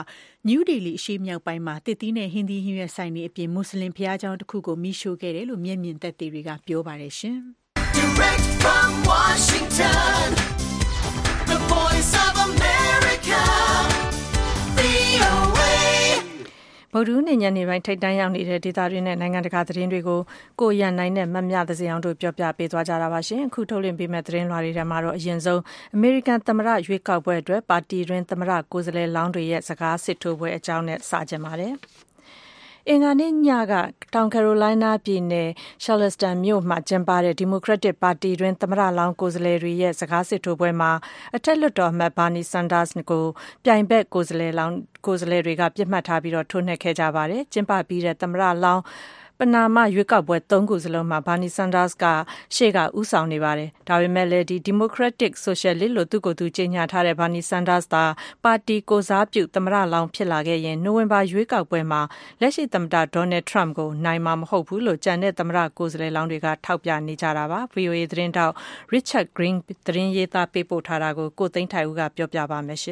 [0.48, 10.25] နယူးဒေလီ အရှေ့မြောက်ပိုင်းမှာ သစ်သီးနဲ့ ဟင်းသီးဟင်းရွက်ဆိုင်တွေအပြင် မွတ်ဆလင် ဘုရားကျောင်းတခုကို မီးရှို့ခဲ့တယ်လို့ မျက်မြင်သက်သေတွေက ပြောပါတယ်။ Direct from Washington,
[11.51, 13.43] the voice of America,
[14.77, 15.75] VOA.
[16.93, 20.19] ဗုဒ္ဓဦးနေညနေပိုင်းထိတ်တန်းရောက်နေတဲ့ဒေသတွင်းနဲ့နိုင်ငံတကာသတင်းတွေကို
[20.62, 25.62] ကိုရန်နိုင်နဲ့မမြသစင်အောင်တို့ပြောပြပေးသွားကြတာပါရှင်အခုထုတ်လွှင့်ပေးမယ့်သတင်းလွှာတွေထဲမှာတော့အရင်ဆုံး
[25.95, 31.75] အမေရိကန်သမ္မတရွေးကောက်ပွဲအတွက်ပါတီတွင်သမ္မတကိုယ်စားလှယ်လောင်းတွေရဲ့စကားစစ်ထိုးပွဲအကြောင်းနဲ့စကြပါတယ်။
[32.91, 33.74] အင်္ဂါနေ့ညက
[34.13, 35.50] တောင်ကယ်ရိုလိုင်းနားပြည်နယ်
[35.84, 40.91] Charleston မြို့မှာ ကျင်းပတဲ့ ဒီမိုကရက်တစ်ပါတီတွင်း သမ္မတလောင်း ကိုယ်စားလှယ်တွေရဲ့ စကားစစ်ထိုးပွဲမှာ
[41.36, 43.25] အထက်လွှတ်တော်အမတ် Bernie Sanders ကို
[43.63, 48.84] ပြိုင်ဘက် ကိုယ်စားလှယ်လောင်းကိုယ်စားလှယ်တွေကပြစ်မှတ်ထားပြီးထိုးနှက်ခဲ့ကြပါတယ်။ကျင်းပပြီးတဲ့ သမ္မတလောင်း
[49.41, 52.05] ပဏာမရွေးကောက်ပွဲ ၃ ခုစလုံးမှာ Bernie Sanders က
[52.55, 58.03] ရှေ့က ဦးဆောင်နေပါတယ်။ဒါပေမဲ့လည်း Democratic Socialist လို့ သူ့ကိုယ်သူ ကြေညာထားတဲ့ Bernie Sanders သာ
[58.43, 62.01] ပါတီကိုယ်စားပြု သမ္မတလောင်း ဖြစ်လာခဲ့ရင် နိုဝင်ဘာရွေးကောက်ပွဲမှာ
[62.41, 68.53] လက်ရှိသမ္မတ Donald Trump ကို နိုင်မှာ မဟုတ်ဘူးလို့ ကျန်တဲ့ သမ္မတ ကိုယ်စားလှယ်လောင်းတွေက ထောက်ပြနေကြတာပါ။ VOA သတင်းထောက်
[68.93, 69.55] Richard Green
[69.88, 72.79] သတင်းရေးသားပေးပို့ထားတာကို ကိုသိန်းထိုက်ဦးက ပြောပြပါမယ်။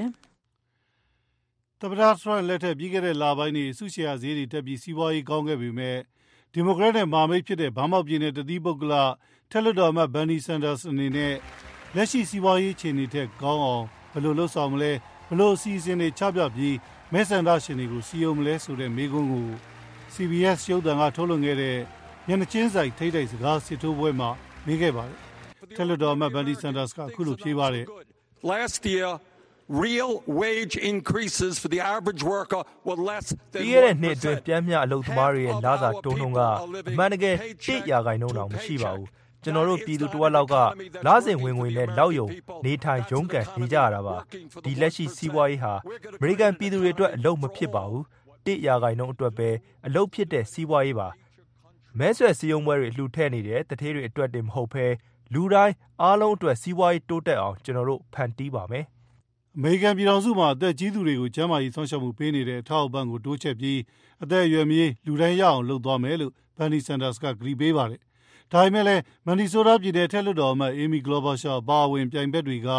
[1.81, 5.97] သမ္မတ Trump လက်ထက် ပြီးခဲ့တဲ့လပိုင်းတွေ အစုရှယ်ယာဈေးတွေတက်ပြီး စီးပွားရေးကောင်းခဲ့ပေမဲ့
[6.59, 8.93] ဒီမိုကရက်နဲ့မဟာမိတ်ဖြစ်တဲ့ဗားမောက်ပြည်နယ် တသီးပုဂ္ဂလ
[9.51, 11.33] ထက်လွှတ်တော်အမတ်ဘန်နီဆန်ဒါစ်အနေနဲ့
[11.95, 14.91] လက်ရှိ စီးပွားရေး အခြေအနေထက်ကောင်းအောင် ဘယ်လိုလုပ်ဆောင်မလဲ
[15.27, 16.75] ဘယ်လို အစီအစဉ်တွေ ချပြပြီး
[17.13, 19.47] မဲဆန္ဒရှင်တွေကိုစီယုံမလဲဆိုတဲ့ မေးခွန်းကို
[20.13, 21.77] CBS ရုပ်သံက ထုတ်လွှင့်ခဲ့တဲ့
[22.27, 24.29] ညနေချင်းဆိုင် ထိတ်ထိတ်စကားစစ်ထိုးပွဲမှာ
[24.65, 25.19] မေးခဲ့ပါတယ်
[25.75, 27.85] ထက်လွှတ်တော်အမတ်ဘန်နီဆန်ဒါစ်ကအခုလို ဖြေပါတယ်
[28.49, 29.09] Last year
[29.69, 36.41] real wage increases for the average worker were less than ပြီးခဲ့တဲ့နှစ်အတွင်းပြန်မြအလုပ်သမားတွေရဲ့လစာတိုးနှုန်းက
[36.89, 39.07] အမှန်တကယ်1ရာခိုင်နှုန်းတောင်မရှိပါဘူး
[39.43, 40.55] ကျွန်တော်တို့ပြည်သူတဝက်လောက်က
[41.05, 42.27] လစဉ်ဝင်ဝင်နဲ့လောက်ယုံ
[42.65, 44.17] နေထိုင်ရုန်းကန်နေကြရတာပါ
[44.65, 45.73] ဒီလက်ရှိစီးပွားရေးဟာ
[46.17, 48.03] အမေရိကန်ပြည်သူတွေအတွက်အလုပ်မဖြစ်ပါဘူး
[48.45, 49.49] 1ရာခိုင်နှုန်းအတွက်ပဲ
[49.87, 51.07] အလုပ်ဖြစ်တဲ့စီးပွားရေးပါ
[51.99, 54.85] မဲဆွယ်စည်းရုံးပွဲတွေလှူထည့်နေတဲ့တထေးတွေအတွက်တင်မဟုတ်ဘဲ
[55.33, 58.85] လူတိုင်းအားလုံးအတွက်စီးပွားရေးတိုးတက်အောင်ကျွန်တော်တို့ဖန်တီးပါမယ်
[59.59, 63.79] အမေရိကန်ပြည်ထောင်စုမှာအသက်ကြီးသူတွေကိုကျန်းမာရေးစောင့်ရှောက်မှုပေးနေတဲ့အထောက်အပံ့ကိုတိုးချဲ့ပြီး
[64.23, 68.01] အသက်အရွယ်မရွေးလူတိုင်းရအောင်လုပ်သွားမယ်လို့ဘန်နီဆန်ဒါစ်ကကတိပေးပါတယ်။
[68.51, 72.69] ဒါပေမဲ့လည်းမန်နီဆိုးတားပြည်နယ်ထက်လွှတ်တော်အမတ်အေမီဂလော်ဘာရှာအပါအဝင်ပြိုင်ဘက်တွေက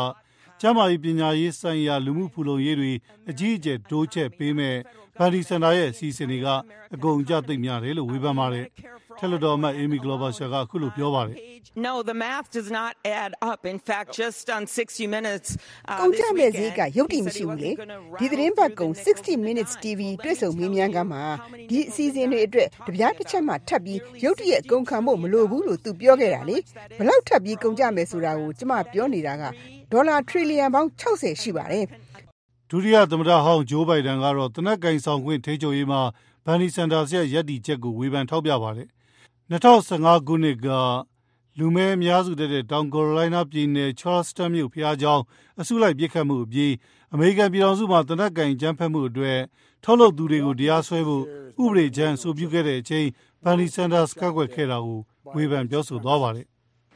[0.60, 2.92] ကျန်းမာရေးပညာရေးဆိုင်ရာလူမှုဖူလုံရေးတွေ
[3.30, 4.76] အကြီးအကျယ်တိုးချဲ့ပေးမဲ့
[5.18, 6.46] ဘန်ဒီစန်တာရဲ့အစီအစဉ်တွေက
[6.94, 8.66] အကုန်အကျသိပ်များတယ်လို့ဝေဖန်ပါတယ်။
[9.18, 11.36] ထက်လွှတ်တော်အမတ် Amy Klobuchar ကအခုလိုပြောပါတယ်
[11.86, 13.60] No, the math does not add up.
[13.72, 15.48] In fact, just on 60 minutes,
[16.00, 17.70] ကုန်ကြမဲ့ဈေးကရုပ်တည်မရှိဘူးလေ
[18.20, 18.88] ဒီသတင်းပတ်ကုံ
[19.18, 21.22] 60 minutes TV တွေ့ဆုံမေးမြန်းကမှာ
[21.70, 26.56] ဒီအစီအစဉ်တွေအတွက်တပြားတစ်ချက်မှထပ်ပြီးရုပ်တရက်ကုန်ခံဖို့မလိုဘူးလို့သူပြောခဲ့တာလေ
[26.98, 29.44] ဘလောက်ထပ်ပြီးကုန်ကြမယ်ဆိုတာကိုကျမပြောနေတာက
[29.92, 31.84] ဒေါ်လာထရီလီယံပေါင်း60ရှိပါတယ်
[32.70, 36.00] ဒုတိယသမ္မတဟောင်းဂျိုးဘိုင်ဒန်ကတော့တနက်ကင်ဆောင်ခွင့်ထိချုပ်ရေးမှာ
[36.44, 38.88] ဘန်နီစန်ဒါစ်ရဲ့ရည်တည်ချက်ကိုဝေဖန်ထောက်ပြပါတယ်
[39.50, 40.68] 2015ခုနှစ်က
[41.58, 45.24] လူမဲအများစုတဲ့တောင်ကာရိုလိုင်းနားပြည်နယ် Charleston မြို့ဖျားကျောင်း
[45.60, 46.72] အစုလိုက်ပြစ်ခတ်မှုအပြီး
[47.12, 49.38] အမေရိကန်ပြည်ထောင်စုမှာတနက်ကင်ကြမ်းဖက်မှုအတွက်
[49.84, 51.24] ထုတ်လုပ်သူတွေကိုတရားစွဲဖို့
[51.62, 53.06] ဥပဒေချမ်းဆိုပြုခဲ့တဲ့အချိန်
[53.42, 55.00] ဘန်နီစန်ဒါစ်ကကွက်ခဲ့တာကို
[55.34, 56.46] ဝေဖန်ပြောဆိုသွားပါတယ်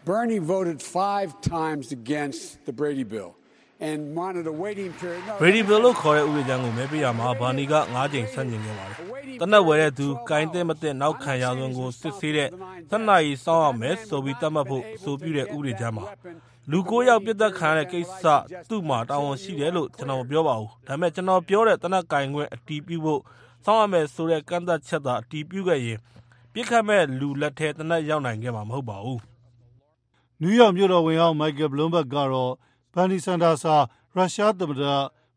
[0.05, 3.37] Bernie voted 5 times against the Brady bill
[3.79, 5.23] and wanted a waiting period.
[5.29, 8.97] No, Brady Bill လို့ခေါ်တဲ့ဥပဒေကြမ်းကိုမဲပေးရမှာဘာနီက9ကြိမ်ဆန့်ကျင်ခဲ့ပါတယ်။
[9.41, 12.49] တနက်ဝယ်တဲ့သူ၊ကင်တဲ့မတဲ့နောက်ခံရသွင်းကိုစစ်ဆေးတဲ့
[12.91, 16.05] 7နာရီစောင့်ရမယ်ဆိုပြီးတတ်မှတ်ဖို့အဆိုပြုတဲ့ဥပဒေကြမ်းမှာ
[16.71, 18.25] လူ9ယောက်ပြစ်သက်ခံရတဲ့ကိစ္စ
[18.71, 23.21] သူ့မှာတာဝန်ရှိတယ်လို့ကျွန်တော်မပြောပါဘူး။ဒါပေမဲ့ကျွန်တော်ပြောတဲ့တနက်ကင်ခွင့်အတီးပြုဖို့
[23.65, 25.99] စောင့်ရမယ်ဆိုတဲ့ကန့်သက်ချက်သာအတီးပြုခဲ့ရင်
[26.53, 29.21] ပြစ်ခတ်မဲ့လူလက်ထဲတနက်ရောက်နိုင်ခဲ့မှာမဟုတ်ပါဘူး။
[30.43, 32.53] နယူးယောက်မြို့တော်ဝင်ဟောင်းမိုက်ကယ်ဘလွန်ဘတ်ကတော့
[32.95, 33.75] ဘန်နီစန်ဒါစာ
[34.15, 34.83] ရုရှားသမ္မတ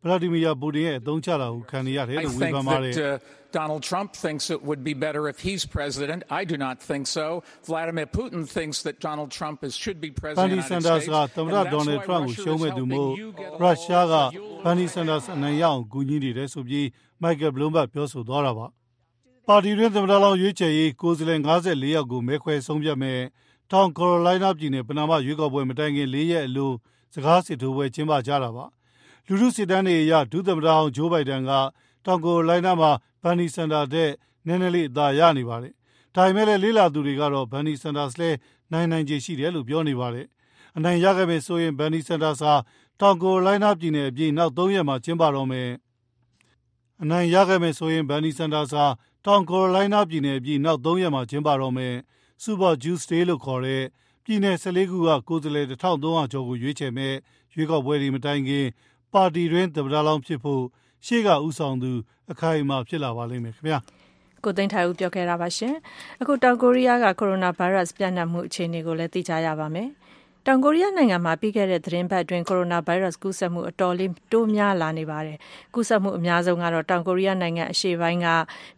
[0.04, 2.94] ဗလာဒီမီယာပူတင်ရဲ့အသုံးချတာကိုခံရတယ်လို့ဝေဖန်ပါတယ်။
[3.60, 6.20] Donald Trump thinks it would be better if he's president.
[6.40, 7.28] I do not think so.
[7.70, 10.42] Vladimir Putin thinks that Donald Trump is, should be president.
[10.42, 13.12] ဘန်နီစန်ဒါစ်ကသမ္မတဒေါ်နယ်ထရန့်ကိုရှုံးမဲ့သူမို့
[13.62, 14.14] ရုရှားက
[14.64, 16.88] ဘန်နီစန်ဒါစ်အနိုင်ရအောင်ကူညီနေတယ်ဆိုပြီး
[17.22, 18.68] မိုက်ကယ်ဘလွန်ဘတ်ပြောဆိုသွားတာပါ။
[19.48, 23.20] ပါတီတွင်းသမ္မတလောင်းရွေးချယ်ရေးကိုယ်စားလှယ်54ယောက်ကိုမဲခွဲဆုံးဖြတ်မဲ့
[23.72, 26.72] တောင်ကာရိုလိုင်းနားပြည်နယ်ပနာမရွေးကောက်ပွဲမတိုင်ခင်၄ရက်အလို
[27.14, 28.66] စကားစစ်ထိုးပွဲကျင်းပကြတာပါ
[29.28, 31.52] လူထုစစ်တမ်းတွေအရဒုသမ္မတအောင်ဂျိုးဘိုင်ဒန်က
[32.06, 32.92] တောင်ကိုလိုင်းနာမှာ
[33.24, 34.10] ဘန်နီစန်တာတဲ့
[34.48, 35.74] နည်းနည်းလေးအသာရနေပါတယ်
[36.16, 38.30] ဒါပေမဲ့လည်းလေးလာသူတွေကတော့ဘန်နီစန်တာစလဲ
[38.72, 40.28] နိုင်နိုင်ခြေရှိတယ်လို့ပြောနေပါတယ်
[40.78, 42.54] အနိုင်ရခဲ့မယ်ဆိုရင်ဘန်နီစန်တာစာ
[43.00, 45.70] တောင်ကိုလိုင်းနာပြည်နယ်အပြင်နောက်၃ရက်မှာကျင်းပတော့မယ်
[47.02, 48.84] အနိုင်ရခဲ့မယ်ဆိုရင်ဘန်နီစန်တာစာ
[49.26, 51.96] တောင်ကိုလိုင်းနာပြည်နယ်အပြင်နောက်၃ရက်မှာကျင်းပတော့မယ်
[52.44, 53.84] စူပါဂျူးစတေးလို့ခေါ်တဲ့
[54.24, 57.14] ပြည်နယ်14ခုကကိုယ်စားလှယ်1300ကျော်ကိုရွေးချယ်မဲ့
[57.54, 58.66] ရွေးကောက်ပွဲတွေမတိုင်ခင်
[59.14, 60.64] ပါတီတွင်းသမ္မတလောင်းဖြစ်ဖို့
[61.06, 61.92] ရှေ့ကဥဆောင်သူ
[62.32, 63.80] အခိုင်အမာဖြစ်လာပါလိမ့်မယ်ခင်ဗျာ
[64.44, 65.76] ကိုသိန်းထိုင်ဦးပြောခဲ့တာပါရှင်
[66.22, 69.90] အခုတောင်ကိုရီးယားကကိုရိုနာဗိုင်းရပ်စ်ပြန့်နှံ့မှုအခြေအနေကိုလည်းသိကြရပါမယ်။
[70.48, 75.38] တောင်ကိုရီးယားနိုင်ငံမှာ ပြီးခဲ့တဲ့သတင်းပတ်အတွင်း ကိုရိုနာဗိုင်းရပ်စ် ကူးစက်မှု အတော်လေး တိုးများလာနေပါတယ်။
[75.74, 78.28] ကူးစက်မှု အများဆုံးကတော့ တောင်ကိုရီးယားနိုင်ငံ အရှေ့ပိုင်းက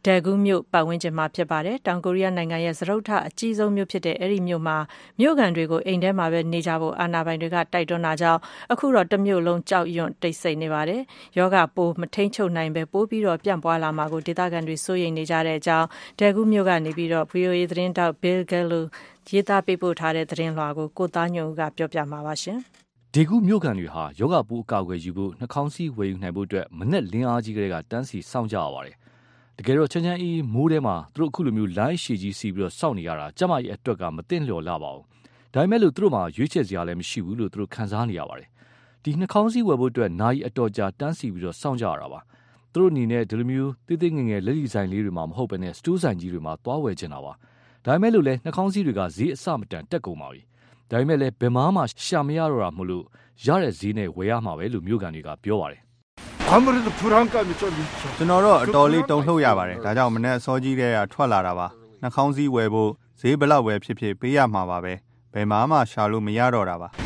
[0.05, 4.77] ဒယ်ဂူးမြို့ ပတ်ဝန်းကျင်မှာ ဖြစ်ပါတယ်။တောင်ကိုရီးယားနိုင်ငံရဲ့ စတုတ္ထအကြီးဆုံးမြို့ဖြစ်တဲ့ အဲဒီမြို့မှာ
[5.19, 8.39] မြို့ခံတွေကို အိမ်ထဲမှာပဲ နေကြဖို့ အာဏာပိုင်တွေက တိုက်တွန်းတာကြောင့်
[8.71, 11.01] အခုတော့ တမြို့လုံး ကြောက်ရွံ့ တိတ်ဆိတ်နေပါတယ်။
[11.37, 15.87] ယောဂပိုး မထိန်ချုပ်နိုင်ပဲပိုးပြီးတော့ပြန့်ပွားလာမှာကို ဒေသခံတွေ စိုးရိမ်နေကြတဲ့အကြောင်း
[16.19, 18.81] ဒယ်ဂူးမြို့ကနေပြီးတော့ VOA သတင်းတောက် Bill Gallo
[19.29, 22.57] ရေးသားပေးပို့ထားတဲ့သတင်းလွှာကိုကိုသားညွန့်ဦးကပြောပြမှာပါရှင်။
[23.13, 28.95] ဒေဂူမြို့ကန်တွေဟာယောဂပူအကာအကွယ်ယူဖို့နှာခေါင်းစည်းဝယ်ယူနိုင်ဖို့အတွက်မနဲ့လင်းအားကြီးကလေးကတန်းစီစောင့်ကြရပါတယ်။
[29.57, 35.03] တကယ်တော့ချမ်းချမ်းအေးမိုးထဲမှာသူတို့အခုလိုမျိုးလိုင်းရှည်ကြီးစီပြီးတော့စောင့်နေရတာကျမကြီးအတွက်ကမသိလျော်လာပါဘူး။
[35.53, 38.49] ဒါပေမဲ့လို့သူတို့မှာရွေးချယ်စရာလည်းမရှိဘူးလို့သူတို့ခံစားနေရပါတယ်။
[39.03, 42.19] ဒီနှာခေါင်းစည်းဝယ်ဖို့အတွက်နာရီအတော်ကြာတန်းစီပြီးတော့စောင့်ကြရတာပါ။
[42.73, 47.33] သူတို့အနေနဲ့ဒီလိုမျိုးတိတိငငယ်လက်လီဆိုင်လေးတွေမှာမဟုတ်ဘဲနဲ့စတိုးဆိုင်ကြီးတွေမှာသွားဝယ်ချင်တာပါ။
[47.84, 50.42] ဒါပေမဲ့လို့လည်းနှာခေါင်းစည်းတွေကဈေးအဆမတန်တက်ကုန်ပါပြီ။
[50.90, 53.04] ဒါပေမဲ့လည်းဘယ်မှမှရှာမရတော့တာမလို့
[53.46, 55.80] ရတဲ့ဈေးနဲ့ဝယ်ရမှာပဲလို့မြို့ကန်တွေကပြောပါတယ်။
[56.54, 61.66] 아무래도불안감이좀있죠ကျွန်တော်တော့အတော်လေးတုန်လှုပ်ရပါတယ်။ဒါကြောင့်မနေ့အစောကြီးတဲ့ကထွက်လာတာပါ။
[62.02, 64.94] နှာခေါင်းစည်းဝယ်ဖို့ဈေးဘလောက်ပဲဖြစ်ဖြစ်ပေးရမှာပါပဲ။
[65.34, 66.88] ဘယ်မှမှရှာလို့မရတော့တာပါ။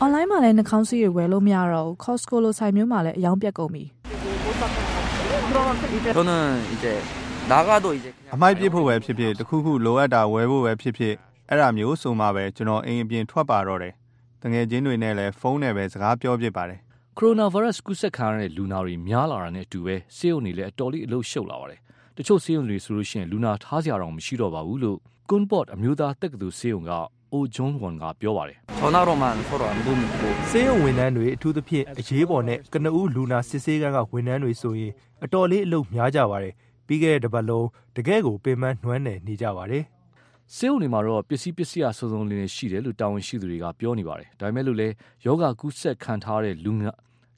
[0.00, 3.84] အွန်လိုင်းမှာလည်းနှာခေါင်းစည်းတွေဝယ်လို့မရတော့ဘူး Costco လိုဆိုင်မျိုးမှာလည်းအယောင်ပြတ်ကုန်ပြီ
[6.16, 6.84] 저는이제나가도이제
[8.33, 11.13] အမိုက်ပြစ်ဖို့ပဲဖြစ်ဖြစ်တခုခုလိုအပ်တာဝယ်ဖို့ပဲဖြစ်ဖြစ်
[11.49, 13.93] အဲ့ဒါမျိုးဆိုမှပဲကျွန်တော်အိမ်အပြင်ထွက်ပါတော့တယ်
[14.41, 16.79] တငယ်ချင်းတွေနဲ့လည်းဖုန်းနဲ့ပဲစကားပြောဖြစ်ပါတယ်
[17.17, 21.79] ကိုရိုနာဗိုင်းရပ်စ်ကူးစက်ခံရတဲ့လူနာတွေများလာတာနဲ့အတူပဲဆေးရုံတွေလည်းအတော်လေးအလုပ်ရှုပ်လာပါတယ်။
[22.17, 24.97] တချို့ဆေးရုံတွေဆိုလို့ရှိရင်လူနာထားစရာတောင်မရှိတော့ပါဘူးလို့
[25.29, 26.91] Kunport အမျိုးသားတက္ကသိုလ်ဆေးရုံက
[27.33, 34.91] O John Won ကပြောပါတယ်။ဆောနာရောမန်ဖော်ရန်ဒုံကိုဆေးရုံဝန်ထမ်းတွေအထူးသဖြင့်အရေးပေါ်နဲ့ကနဦးလူနာစစ်ဆေးကန်းကဝန်ထမ်းတွေဆိုရင်
[35.23, 36.53] အတော်လေးအလုပ်များကြပါတယ်။
[36.87, 37.67] ပြီးခဲ့တဲ့တစ်ပတ်လုံး
[37.97, 39.83] တကယ်ကိုပင်ပန်းနှွမ်းနယ်နေကြပါတယ်။
[40.55, 44.93] စေုံတွေမှာတော့ပစ္စည်းပစ္စည်းအစုံစုံလေးနဲ့ရှိတယ်လို့တာဝန်ရှိသူတွေကပြောနေပါတယ်။ဒါပေမဲ့လို့လည်း
[45.25, 46.91] ယောဂကူးဆက်ခံထားတဲ့လူနာ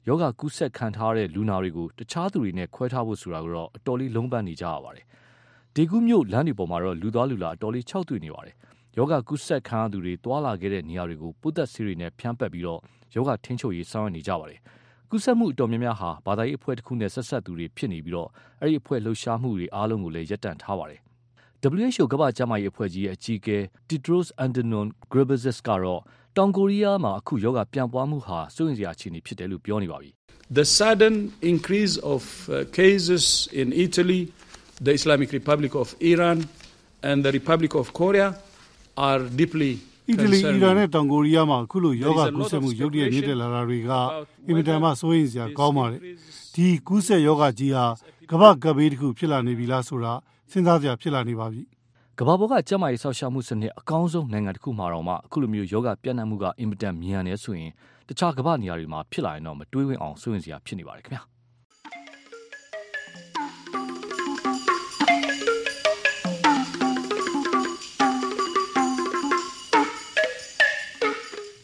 [0.08, 5.04] ယောဂကူးဆက်ခံထားတဲ့လူနာတွေကိုတခြားသူတွေနဲ့ခွဲထားဖို့ဆိုတာကတော့အတော်လေးလုံးပန်းနေကြရပါတယ်။
[5.74, 8.54] ဒီကူးမျိုးလမ်းတွေပေါ်မှာတော့လူသားလူလာအတော်လေးခြောက်သွေ့နေပါတယ်။
[8.96, 12.80] ယောဂကူးဆက်ခံရသူတွေတွာလာခဲ့တဲ့နေရာတွေကိုပုတ်သက်ဆေးတွေနဲ့ဖြန်းပက်ပြီးတော့
[13.14, 14.60] ယောဂထင်းချုပ်ရေးဆောင်ရွက်နေကြပါတယ်။
[15.10, 18.28] ကူးစက်မှုအတော်များများဟာဘာသာရေးအဖွဲ့တစ်ခုနဲ့ဆက်ဆက်သူတွေဖြစ်နေပြီးတော့
[18.60, 21.00] အဲ့ဒီအဖွဲ့လှုပ်ရှားမှုတွေအားလုံးကိုလည်းရပ်တန့်ထားပါတယ်။
[21.84, 26.00] WHO ကမ္ဘာ့ကျန်းမာရေးအဖွဲ့ကြီးရဲ့အကြီးအကဲ Tedros Adhanom Ghebreyesus ကတော့
[26.36, 30.10] တောင်ကိုရီးယားမှာအခုယောဂပြန့်ပွားမှုဟာစိုးရိမ်စရာအခြေအနေဖြစ်တယ်လို့ပြောနေပါပြီ။
[30.58, 31.14] The sudden
[31.52, 32.22] increase of
[32.80, 33.24] cases
[33.60, 34.20] in Italy,
[34.86, 36.38] the Islamic Republic of Iran
[37.08, 38.28] and the Republic of Korea
[39.08, 39.72] are deeply
[40.08, 43.90] အီတလီအီရန်နဲ့တောင်ကိုရီးယားမှာအခုလိုယောဂကူးစက်မှုရုတ်တရက်မြင့်တက်လာတာတွေက
[44.46, 46.00] အင်မတန်မှစိုးရိမ်စရာကောင်းပါတယ်
[46.54, 47.84] ဒီကူးစက်ယောဂကြီးဟာ
[48.30, 50.12] ကမ္ဘာကပ်ဘေးတစ်ခုဖြစ်လာနေပြီလားဆိုတာ
[50.50, 51.62] စဉ်းစားစရာဖြစ်လာနေပါပြီ
[52.18, 57.70] ကမ္ဘာပေါ်ကကျန်းမာရေးဆောက်ရှောက်မှုစနစ်အကောင်းဆုံးနိုင်ငံတစ်ခုမှာတော့မှအခုလိုမျိုးယောဂပြန့်နှံ့မှုကအင်မတန်မြန်နေဆိုရင်
[58.08, 61.22] တခြားကမ္ဘာနေရာတွေမှာဖြစ်လာရင်တော့မတွေးဝင်အောင်စိုးရင်စရာဖြစ်နေပါတယ်ခင်ဗျာ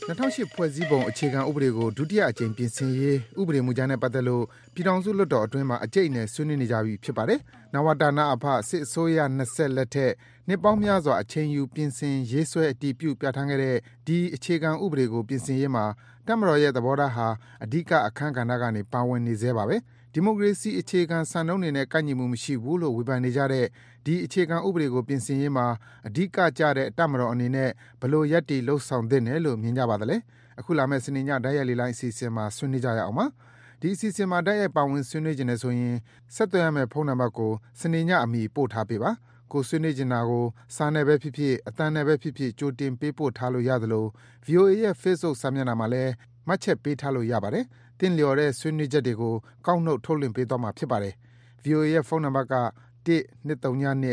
[0.08, 7.40] 2008ဖွဲ့စည်းပုံအခြေခံဥပဒေကို ဒုတိယအကြိမ်ပြင်ဆင်ရေး ဥပဒေမူကြမ်းနဲ့ပတ်သက်လို့ ပြည်ထောင်စုလွှတ်တော်အတွင်းမှာ အကြိတ်အနယ် ဆွေးနွေးနေကြပြီဖြစ်ပါတယ်။
[7.74, 10.12] နဝတနာအဖ စစ်အစိုးရနှစ်ဆက်လက်ထက်
[10.48, 15.84] နှစ်ပေါင်းများစွာ အချိန်ယူ ပြင်ဆင် ရေးဆွဲ အတည်ပြု ပြဋ္ဌာန်းခဲ့တဲ့ ဒီအခြေခံဥပဒေကို ပြင်ဆင်ရေးမှာ
[16.26, 17.28] တပ်မတော်ရဲ့ သဘောထားဟာ
[17.64, 19.76] အဓိက အခန်းကဏ္ဍကနေ ပါဝင်နေဆဲပါပဲ။
[20.14, 23.66] ဒီမိုကရေစီ အခြေခံစံနှုန်းတွေနဲ့ ကိုက်ညီမှုမရှိဘူးလို့ ဝေဖန်နေကြတဲ့
[24.04, 25.66] ဒီ အခြေခံဥပဒေကို ပြင်ဆင်ရေးမှာ
[26.06, 27.70] အဓိကကျတဲ့ တပ်မတော်အနေနဲ့
[28.00, 30.16] ဘယ်လို ရပ်တည် လုပ်ဆောင်သင့်တယ်လို့ မြင်ကြပါသလဲ။
[30.58, 33.26] အခုလာမယ့် စနေည တိုက်ရိုက်လေလှိုင်းအစီအစဉ်မှာ ဆွေးနွေးကြရအောင်ပါ။
[33.80, 35.96] ဒီအစီအစဉ်မှာ တိုက်ရိုက် ပါဝင် ဆွေးနွေးချင်တယ်ဆိုရင်
[36.34, 39.10] ဆက်သွယ်ရမယ့် ဖုန်းနံပါတ်ကို စနေညအမီ ပို့ထားပေးပါ။
[39.52, 40.44] ကိုယ်ဆွေးနွေးချင်တာကို
[40.76, 44.06] စာနဲ့ပဲဖြစ်ဖြစ်၊အသံနဲ့ပဲဖြစ်ဖြစ် ကြိုတင် ပေးပို့ထားလို့ရသလို
[44.44, 46.12] ဗွီအိုအေရဲ့ Facebook စာမျက်နှာမှာလည်း
[46.48, 47.64] မှတ်ချက်ပေးထားလို့ ရပါတယ်။
[48.02, 49.34] သင့်လျော်တဲ့ ဆွေးနွေးချက်တွေကို
[49.66, 51.14] ကောက်နုတ် ထုတ်လွှင့်ပေးသွားမှာ ဖြစ်ပါတယ်။
[51.64, 52.54] VOA ရဲ့ ဖုန်းနံပါတ်က
[53.06, 53.08] ၁
[53.48, 54.04] ၂၀၂၃၈၂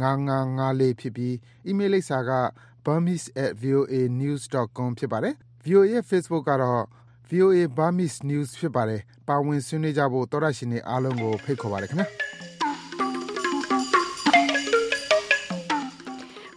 [0.00, 0.02] ၅
[0.58, 1.34] ၅၄ ဖြစ်ပြီး
[1.66, 2.32] အီးမေးလ်လိပ်စာက
[2.84, 6.84] burmese@voanews.com ဖြစ်ပါတယ်။ VOA ရဲ့ Facebook ကတော့
[7.30, 12.08] VOA Burmese News ဖြစ်ပါတယ်။ပါဝင်ဆွေးနွေးကြဖို့ သောတရှင်တွေအားလုံးကို ဖိတ်ခေါ်ပါတယ်ခင်ဗျာ။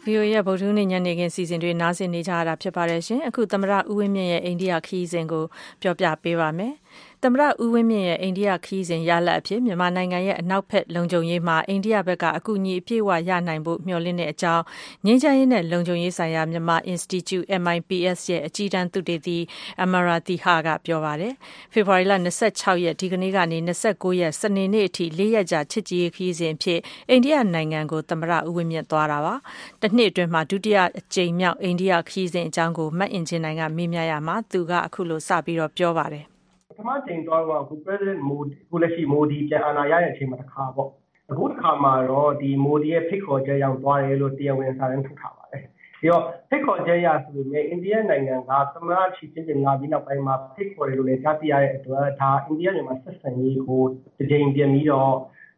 [0.06, 5.44] VOA ရဲ့ဗုဒ္ဓဟူးနေ့ညနေခင်းစီစဉ်တွေနားဆင်နေကြရတာဖြစ်ပါတယ်ရှင်။အခုသမရဦးဝင်းမြင့်ရဲ့အိန္ဒိယခီးစဉ်ကို
[5.82, 6.74] ပြောပြပေးပါမယ်။
[7.23, 14.63] သမ္မတဦးဝင်းမြင့်ရဲ့အိန္ဒိယခရီးစဉ်ရလဒ်အဖြစ်မြန်မာနိုင်ငံရဲ့အနောက်ဘက်လုံခြုံရေးမှာအိန္ဒိယဘက်ကအကူအညီအပြည့်အဝရနိုင်ဖို့မျှော်လင့်တဲ့အကြောင်း
[15.05, 19.38] ငြိမ်းချမ်းရေးနဲ့လုံခြုံရေးဆိုင်ရာမြန်မာ Institute MIPS ရဲ့အကြီးတန်းသုတေသီ
[19.83, 21.33] Amarati Ha ကပြောပါတယ်။
[21.73, 22.13] ဖေဖော်ဝါရီလ
[22.47, 29.36] 26ရက်ဒီကနေ့ကနေ29ရက်စနေနေ့အထိ၄ရက်ကြာချစ်ကြည်ရေးခရီးစဉ်အဖြစ်အိန္ဒိယနိုင်ငံကိုသမ္မတဦးဝင်းမြင့်သွားတာပါ။
[29.81, 36.33] တစ်နှစ်အတွင်းမှာဒုတိယအကြိမ်မြောက်အိန္ဒိယခရီးစဉ်အကြောင်းကိုမတ်အင်ဂျင်နိုင်ကမေးမြန်းရမှာသူကအခုလိုစပြီးတော့ပြောပါတယ်
[36.73, 40.89] ပထမကြိမ်သွားတော့အခု President Modi အခုလက်ရှိ Modi ပြန်အာဏာရတဲ့အချိန်မှာတစ်ခါပေါ့
[41.31, 45.63] အခုတစ်ခါမှာတော့ဒီ Modi ရဲ့ဖိတ်ခေါ်ချက်ရောက်သွားတယ်လို့တရားဝင်စာရင်းထုတ်ထားပါတယ်
[45.99, 53.83] ပြီးတော့ဖိတ်ခေါ်ချက်ရဆိုပေမဲ့အိန္ဒိယနိုင်ငံကသမ္မတချီချင်းချင်းလာပြီးနောက်ပိုင်းမှာဖိတ်ခေါ်တယ်လို့လည်းကြားသိရတဲ့အတွက်ဒါအိန္ဒိယမြန်မာဆက်ဆံရေးကို
[54.17, 55.13] တစ်ကြိမ်ပြန်ပြီးတော့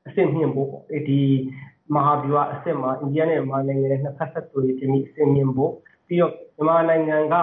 [0.08, 1.22] အဆင့်မြင့်ဖို့ပေါ့ဒီ
[1.94, 5.72] မဟာဗျူဟာအဆင့်မှာအိန္ဒိယနဲ့မြန်မာနိုင်ငံရဲ့နှစ်ဖက်ဆက်သွယ်ရေးအဆင့်မြင့်ဖို့
[6.08, 7.36] ပြီးတော့မြန်မာနိုင်ငံက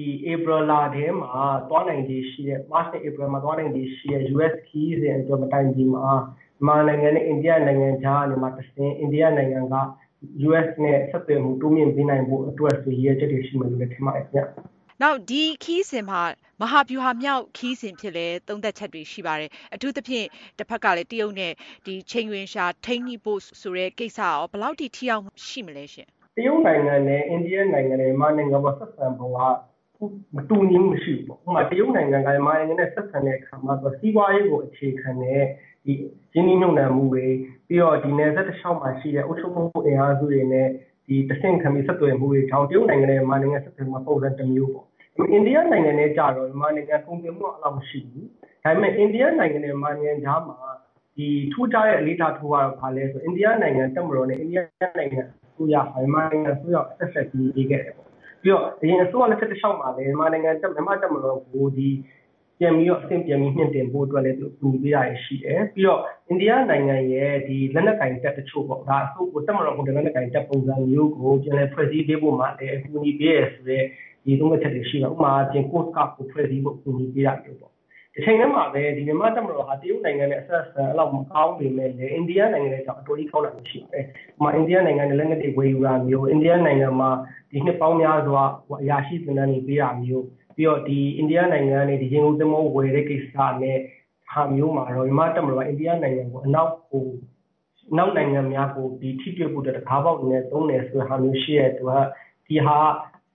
[0.00, 9.76] ဒီ April လထဲမှာသွားနိုင်ခြေရှိတဲ့ March နဲ့ April မှာသွားနိုင်ခြေရှိတဲ့ US ခီးစဉ်အတွက်မတိုင်ခင်မှာမြန်မာနိုင်ငံနဲ့အိန္ဒိယနိုင်ငံကြားကနေမှတဆင်အိန္ဒိယနိုင်ငံက
[10.48, 14.42] US နဲ့ဆက်သွယ်မှုတိုးမြင့်ပေးနိုင်ဖို့အတွက်ဆိုရည်ရွယ်ချက်တွေရှိမယ်လို့လည်းထင်ပါတယ်ခင်ဗျ။
[15.02, 16.22] နောက်ဒီခီးစဉ်မှာ
[16.60, 20.26] မဟာဗျူဟာမြောက်ခီးစဉ်ဖြစ်လဲသုံးသက်ချက်တွေရှိပါတယ်။အထူးသဖြင့်
[20.58, 21.52] တစ်ဖက်ကလည်းတရုတ်နဲ့
[21.86, 29.40] ဒီချိန်ဝင်ရှာထိန်းညှိဖို့ဆိုတဲ့ကိစ္စရောဘယ်လောက်ထိထိရောက်ရှိမလဲရှင်။တရုတ်နိုင်ငံနဲ့အိန္ဒိယနိုင်ငံနဲ့မြန်မာနိုင်ငံပေါ်ဆက်ဆံပုံက
[30.36, 35.42] မတူညီမှုမရှိဘူးပေါ့ဥပမာတရုတ်နိုင်ငံကမြန်မာနိုင်ငံနဲ့ဆက်ဆံတဲ့အခါမှာသူစီးပွားရေးကိုအခြေခံတဲ့
[35.84, 35.92] ဒီ
[36.34, 37.26] ရင်းနှီးမြှုပ်နှံမှုတွေ
[37.68, 40.68] ပြီးတော့ဒီနယ်စပ်တစ်လျှောက်မှာရှိတဲ့အုပ်ချုပ်မှုအင်အားစုတွေနဲ့
[41.06, 44.86] ဒီတဆင့်ခံပြီးဆက်သွယ်မှုတွေကြောင့်တရုတ်နိုင်ငံနဲ့မြန်မာနိုင်ငံဆက်သွယ်မှုပုံစံတစ်မျိုးပေါ့
[45.32, 48.26] အိန္ဒိယနိုင်ငံနဲ့ကြတော့မြန်မာနိုင်ငံကုန်သွယ်မှုအလောက်မရှိဘူး
[48.64, 50.56] ဒါပေမဲ့အိန္ဒိယနိုင်ငံနဲ့မြန်မာနိုင်ငံကြားမှာ
[51.16, 54.60] ဒီထူးခြားတဲ့အလေးထားထိုးကတော့ဘာလဲဆိုအိန္ဒိယနိုင်ငံတက်မတော်နဲ့အိန္ဒိယ
[54.98, 58.09] နိုင်ငံအစိုးရမြန်မာနိုင်ငံအစိုးရဆက်ဆက်ပြီးရေးခဲ့တယ်ပေါ့
[58.42, 61.88] ပြီးတော့အရင်အစိုးရလက်ထက်တစ်လျှောက်မှာလည်းမြန်မာနိုင်ငံတက်မြန်မာတက်မတော်ကိုဒီ
[62.58, 73.82] ပြန်ပြီးတော့အဆင့်ပြန်ပြီးမြင့်တင်ဖို့အတွက်လည်းသူကူညီပေးတာရှိတယ်ပြီးတော့အိန္ဒိယနိုင်ငံရဲ့ဒီလက်နက်ကင်တပ်တချို့ပေါ့ဒါအစိုးကိုတက်မတော်ကိုလက်နက်ကင်တပ်ပုံစံမျိုးကိုပြန်လည်ဖွဲ့စည်းပေးဖို့မှလည်းအကူအညီပေးရဆိုတဲ့
[74.24, 77.69] ဒီသုံးချက်တွေရှိတာဥပမာပြင် course ကကိုဖွဲ့စည်းဖို့အကူအညီပေးတာမျိုးပေါ့
[78.14, 87.10] ဒီချိန်ထဲမှာပဲဒီမြန်မာတက်မတော်ဟာတရုတ်နိုင်ငံနဲ့အဆက်အဆံအဲ့လောက်မကောင်းပေမဲ့လည်းအိန္ဒိယနိုင်ငံနဲ့ကြောင့်အတော်ကြီးကောင်းတာမျိုးရှိပါတယ်။ဥပမာအိန္ဒိယနိုင်ငံနဲ့လက်နက်တွေဝယ်ယူတာမျိုးအိန္ဒိယနိုင်ငံမှာ
[87.50, 88.42] ဒီနှစ်ပေါင်းများစွာ
[88.82, 90.24] အရာရှိသင်တန်းတွေပေးတာမျိုး
[90.56, 93.78] ပြီးတော့ဒီအိန္ဒိယနိုင်ငံကနေဒီရင်ကုန်သင်္ဘောဝယ်တဲ့ကိစ္စနဲ့
[94.30, 97.06] ဟာမျိုးမှာတော့မြန်မာတက်မတော်အိန္ဒိယနိုင်ငံကိုအနောက်ကို
[97.96, 101.92] နောက်နိုင်ငံများကိုဒီထိတွေ့ဖို့တကားပေါက်နေသုံးတယ်ဆိုတဲ့ဟာမျိုးရှိရတဲ့သူက
[102.46, 102.78] ဒီဟာ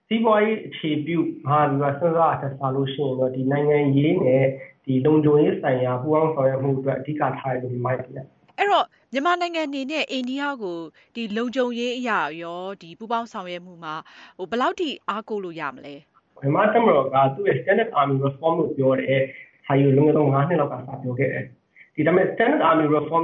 [0.07, 4.45] စီးပွားရေးအခြေပြုမဟာဗျူဟာစဉ်းစားအထက်စားလို့ရှိရင်တော့ဒီနိုင်ငံရေးနဲ့
[4.85, 8.25] ဒီလုံခြုံရေးဆိုင်ရာပူးပေါင်းဆောင်ရွက်မှုအတွက်အဓိကထားရလို့ဒီမိုက်ပြန်
[8.57, 10.79] အဲ့တော့မြန်မာနိုင်ငံအနေနဲ့အိန္ဒိယကို
[11.15, 13.95] ဒီလုံခြုံရေးအရာရောဒီပူပေါင်းဆောင်ရွက်မှုမှာ
[14.37, 15.95] ဟိုဘယ်လောက်ထိအားကိုးလို့ရမလဲ
[16.39, 19.21] မြန်မာတမတော်ကသူ့ရဲ့ Standard Army Reform လို့ပြောတယ်
[19.65, 21.45] ဟာယူလုံငယ်တော့9နှစ်လောက်ကစပြောခဲ့တယ်
[21.95, 23.23] ဒီဒါပေမဲ့ Standard Army Reform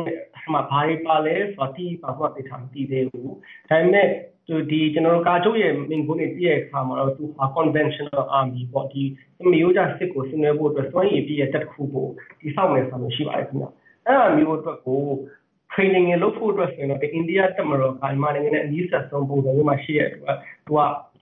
[0.53, 3.31] မှာဘာတွေပါလဲဆိုတော့ဒီပါဖို့တိထားမသိသေးဘူးဒါ
[3.69, 4.07] ပေမဲ့
[4.47, 9.03] သူဒီကျွန်တော်တို့ကာချုပ်ရဲ့မင်းကုန်းနေတည့်ရဲ့အခါမှာတော့သူဟာ conventional army ပေါ့ဒီ
[9.51, 13.65] မျိုးကြစစ်ကိုဆင်နွှဲဖို့အတွက်စွမ်းရည်ပြည့်ရဲ့တက်ခုဖို့ဒီဆောက်မယ်ဆိုလို့ရှိပါတယ်ခင်ဗျ
[14.05, 15.01] အဲ့ဒါမျိုးအတွက်ကို
[15.73, 20.79] training ရလုပ်ဖို့အတွက်ဆိုရင်တော့အိန္ဒိယတက်မတော်ကမြန်မာနိုင်ငံနဲ့အနည်းဆက်ဆုံးပုံစံမျိုးမှာရှိရတဲ့အတွက်သူက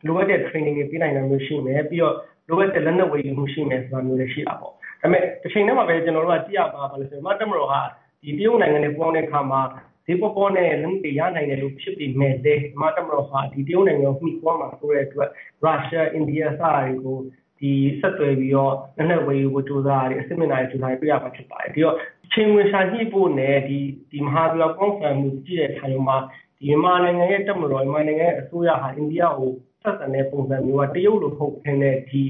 [0.07, 2.15] လိုအပ်တဲ့ training တွေပေးနိုင်တာမျိုးရှိမယ်ပြီးတော့
[2.49, 7.75] လိုအပ်တဲ့လက်နက်ဝယ်ယူမှုရှိမယ်ဆိုတာမျိုးလည်းရှိတာပေါ့ဒါပေမဲ့တစ်ချိန်တည်းမှာပဲကျွန်တော်တို့ကကြည့်ရပါပါလို့ဆိုရင်မတက်မတော်က
[8.23, 9.61] ဒီတရုတ်နိုင်ငံနဲ့ပေါင်းတဲ့အခါမှာ
[10.09, 15.29] ဒီပေါ်ပေါ်နဲ့လုံတရနိုင်တယ်လို့ဖြစ်ပြီးမဲ့လေမတက်မတော်ဟာဒီတရုတ်နိုင်ငံကိုမိကွာမှာဆိုတဲ့အတွက်
[15.63, 17.17] ရုရှားအိန္ဒိယစတာတွေကို
[17.59, 21.95] ဒီဆက်သွယ်ပြီးတော့လက်နက်ဝယ်ယူဖို့ကြိုးစားရတယ်အစစ်မြစ်နိုင်ကြိုးစားပြရမှာဖြစ်ပါတယ်ဒီတော့
[22.33, 23.79] ချိန်ဝင်ရှာညှိဖို့နဲ့ဒီ
[24.11, 26.17] ဒီမဟာဗျူဟာပေါင်းစံမှုကြည့်တဲ့အခါမှာ
[26.59, 29.51] ဒီမြန်မာနိုင်ငံရဲ့တပ်မတော်မြန်မာနိုင်ငံရဲ့အစိုးရဟာအိန္ဒိယကို
[29.83, 32.21] ဆက်ဆံတဲ့ပုံစံမျိုးကတရုတ်လိုဟုတ်ခင်းတဲ့ဒီ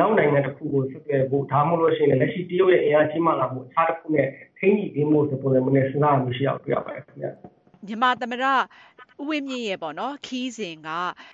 [0.00, 4.26] နောက်နိုင်ငံတစ်ခုကိုဆက်သွယ်ဖို့ဒါမှမဟုတ်လို့ရှိရင်လက်ရှိတရုတ်ရဲ့အင်အားကြီးမှလာဖို့အခြားတစ်ခုနဲ့
[4.58, 7.30] ထိန်းညှိပေးမှုဆိုပုံစံမျိုးနဲ့စဉ်းစားမှုရှိအောင်တွေ့ရပါတယ်ခင်ဗျာ
[7.86, 8.44] မြန်မာသမရ
[9.20, 10.88] ဦးဝင်းမြင့်ရဲ့ပေါ့နော်ခီးစဉ်က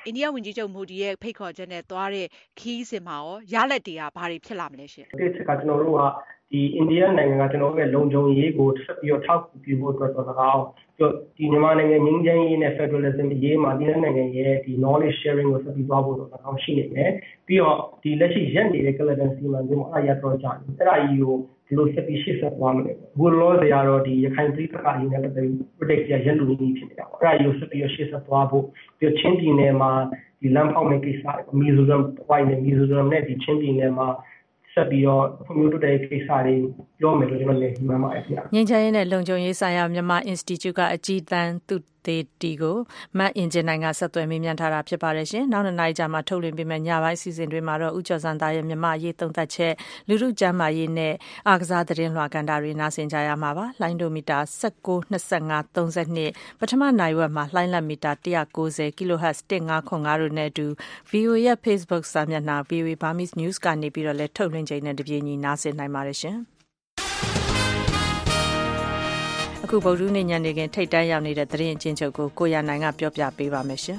[0.05, 2.27] အိန္ဒိယဝန်ကြီးချုပ်မိုဒီရဲ့ဖိတ်ခေါ်ချက်နဲ့သွားတဲ့
[2.61, 3.17] ခီးစဉ်မှာ
[3.53, 6.03] ရောရလက်တွေကဘာတွေဖြစ်လာမလဲရှင်ဒီချက်ကကျွန်တော်တို့က
[6.53, 10.65] ဒီအိန္ဒိယနိုင်ငံကကျွန်တော်တို့ရဲ့လုံခြုံရေးကိုဆက်ပြီးတော့ထောက်ကူပြုဖို့အတွက်တော့၎င်း
[11.37, 17.11] ဒီမြန်မာနိုင်ငံငင်းချမ်းရေးနဲ့ federalism ရေးမှာဒီနိုင်ငံရဲ့ဒီ knowledge sharing ကိုဆက်ပြီးသွားဖို့တော့၎င်းရှိနေတယ်
[17.47, 28.65] ပြီးတော့ဒီလက်ရှိရက်နေတဲ့ Caladan စီမံကိန်းမှာအရတော့ကြာတယ်အဲ့ဒါကြီးကိုဒီလိုဆက်ပြီးရှေ့ဆက်သွားမယ်ဘုလောစရာတော့ဒီရခိုင်ပြည်ပကအရင်နဲ့ပတ်သက်ပြီး predict ရရက်လူကြီးဖြစ်နေတာပေါ့အဲ့ဒါကြီးကိုဆက်ပြီးရှေ့ဆက်သွားဖို့
[28.99, 29.91] ပြီးချင်းပြည်နယ်မှာ
[30.41, 31.25] ဒီလမ်းဖောက်မဲ့ကိစ္စ
[31.59, 34.09] မီဇိုရမ်ဝိုင်းနဲ့မီဇိုရမ်နဲ့ဒီချင်းပြည်နယ်မှာ
[34.79, 36.55] ဆက်ပြီးတော့ဖွံ့ဖြိုးတိုးတက်ရေးကိစ္စတွေ
[37.01, 42.79] ပြောမယ်လို့ကျွန်တော်လည်းမှန်ပါတယ်ခင်ဗျာ။ငင်းချရေးနဲ့လုံခြုံရေးဆိုင်ရာမြန်မာ Institute ကအကြီးတန်းသူသေးတီကို
[43.19, 49.73] မတ်အင်ဂျင်နိုင်ကဆက်သွယ်မေးမြန်းထားတာဖြစ်ပါတယ်ရှင်။နောက်နှစ်နာရီကြာမှထုတ်လွှင့်ပေးမယ့်ညပိုင်းစီစဉ်တွေမှာတော့ဥကျော်စံသားရဲ့မြန်မာရေးသုံးသက်ချက်
[50.09, 51.15] လူမှုကျန်းမာရေးနဲ့
[51.49, 60.67] အားကစားသတင်းလွှာကန်တာတွေနားဆင်ကြရမှာပါ။လိုင်းဒိုမီတာ19 25 32ပထမနိုင်ဝက်မှာလိုင်းလက်မီတာ190 kHz 1505တို့နဲ့အတူ
[61.11, 66.39] VOA ရဲ့ Facebook စာမျက်နှာ VOA Burmese News ကနေပြီးတော့လည်းထုတ်လွှင့်ချိန်နဲ့တပြေးညီနားဆင်နိုင်ပါတယ်ရှင်။
[69.71, 73.99] အခုဗုဒ္ဓနေ့ညနေခင်းထိတ်တန်းရောက်နေတဲ့သတင်းအချင်းချုပ်ကိုကိုရနိုင်ကပြောပြပေးပါမယ်ရှင်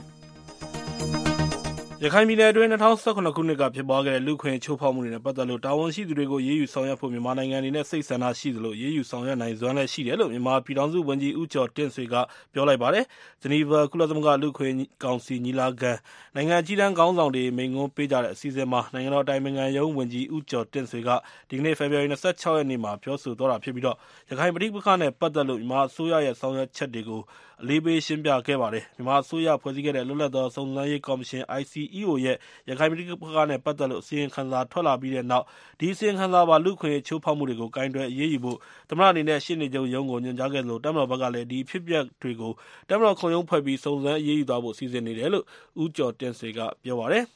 [2.04, 12.16] ရခိုင်ပြည်နယ်အတွင်း2019ခုနှစ်က ဖြစ်ပွားခဲ့တဲ့ လူခွင့်ချိုးဖောက်မှုတွေနဲ့ ပတ်သက်လို့ တာဝန်ရှိသူတွေကိုရေးယူဆောင်ရွက်ဖို့ မြန်မာနိုင်ငံအနေနဲ့ စိတ်ဆန္ဒရှိသလိုရေးယူဆောင်ရွက်နိုင်စွမ်းလည်း ရှိတယ်လို့ မြန်မာပြည်ထောင်စုဝန်ကြီး ဦးကျော်တင့်ဆွေက
[12.54, 13.06] ပြောလိုက်ပါတယ်။
[13.42, 15.92] ဂျနီဗာ ကုလသမဂ္ဂ လူခွင့်ကောင်စီ ညီလာခံ
[16.36, 21.10] နိုင်ငံကြီးတန်းခေါင်းဆောင်တွေ မိန့်ခွန်းပေးကြတဲ့ အစည်းအဝေးမှာ နိုင်ငံတော်တိုင်ပင်ခံရုံးဝန်ကြီး ဦးကျော်တင့်ဆွေက
[21.50, 23.98] ဒီကနေ့ ဖေဖော်ဝါရီ26ရက်နေ့မှာ ပြောဆိုသွားတာဖြစ်ပြီးတော့
[24.30, 27.22] ရခိုင်ပြည်ပခါနဲ့ ပတ်သက်လို့ မြန်မာအစိုးရရဲ့ ဆောင်ရွက်ချက်တွေကို
[27.64, 32.38] အလေးပေးရှင်းပြခဲ့ပါတယ်။မြန်မာအစိုးရဖွဲ့စည်းခဲ့တဲ့ လွတ်လပ်သောစုံစမ်းရေးကော်မရှင် ICEO ရဲ့
[32.70, 35.46] ရခိုင်ပြည်ပခါနဲ့ပတ်သက်လို့ အစီရင်ခံစာထွက်လာပြီးတဲ့နောက်
[35.80, 38.58] ဒီအစီရင်ခံစာပါ လူခွင့်ချိုးဖောက်မှုတွေကိုကင်တွယ်အရေးယူဖို့
[38.90, 42.52] သမ္မတအနေနဲ့ ရှင်းနေကြုံရုံးကို ညွှန်ကြားခဲ့သလိုတမတော်ဘက်ကလည်း ဒီဖြစ်ပျက်တွေကို
[42.90, 45.46] တမတော်ခုံရုံးဖွဲ့ပြီး စုံစမ်းအရေးယူသွားဖို့ စီစဉ်နေတယ်လို့
[45.82, 47.26] ဦးကျော်တင်စေက ပြောပါတယ်။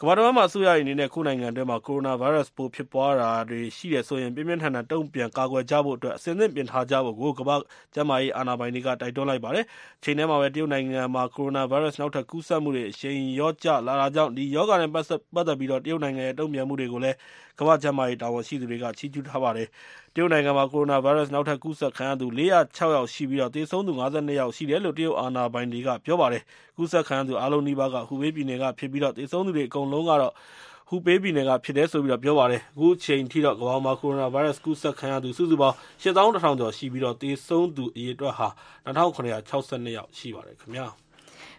[0.00, 7.60] ကမ္ဘာတဝန်းမှာအစိုးရတွေအနေနဲ့ကိုယ့်နိုင်ငံအတွင်းမှာ ကိုရိုနာဗိုင်းရပ်စ်ပိုးဖြစ်ပွားတာတွေရှိတယ်ဆိုရင် ပြင်းပြင်းထန်ထန်တုံ့ပြန်ကာကွယ်ကြဖို့အတွက် အဆင်သင့်ပြင်ထားကြဖို့ကိုကမ္ဘာ့
[7.94, 9.64] ကျန်းမာရေးအာဏာပိုင်တွေက တိုက်တွန်းလိုက်ပါတယ်။
[10.04, 15.06] ချိန်ထဲမှာပဲ တရုတ်နိုင်ငံမှာ ကိုရိုနာဗိုင်းရပ်စ် နောက်ထပ်ကူးစက်မှုတွေ အရှိန်လျော့ကျလာတာကြောင့် ဒီရောဂါနဲ့ ပတ်
[15.46, 17.16] သက်ပြီး တရုတ်နိုင်ငံရဲ့ တုံ့ပြန်မှုတွေကိုလည်း
[17.58, 19.68] ကမ္ဘာ့ကျန်းမာရေးတာဝန်ရှိသူတွေက ချီးကျူးထားပါတယ်။
[20.16, 26.42] တရုတ်နိုင်ငံမှာ ကိုရိုနာဗိုင်းရပ်စ် နောက်ထပ်ကူးစက်ခံရသူ ၄၀၆ ယောက်ရှိပြီး သေဆုံးသူ ၅၂ ယောက်ရှိတယ်လို့ တရုတ်အာဏာပိုင်တွေက ပြောပါတယ်။
[26.76, 30.32] ကူးစက်ခံရသူ အားလုံးနီးပါးကဟူဘေးပြည်နယ်ကဖြစ်ပြီး သေဆုံးသူတွေ အကုန်လုံးကတော့
[30.88, 38.48] ဟူဘေးပြည်နယ်က ဖြစ်တယ်လို့ ပြောပါတယ်။အခုချိန်ထိတော့ ကမ္ဘာမှာ ကိုရိုနာဗိုင်းရပ်စ် ကူးစက်ခံရသူ စုစုပေါင်း ၈၁,၀၀၀ ကျော်ရှိပြီး သေဆုံးသူ အရေအတွက်ဟာ
[38.86, 40.88] ၂,၇၆၂ ယောက် ရှိပါတယ်ခင်ဗျာ။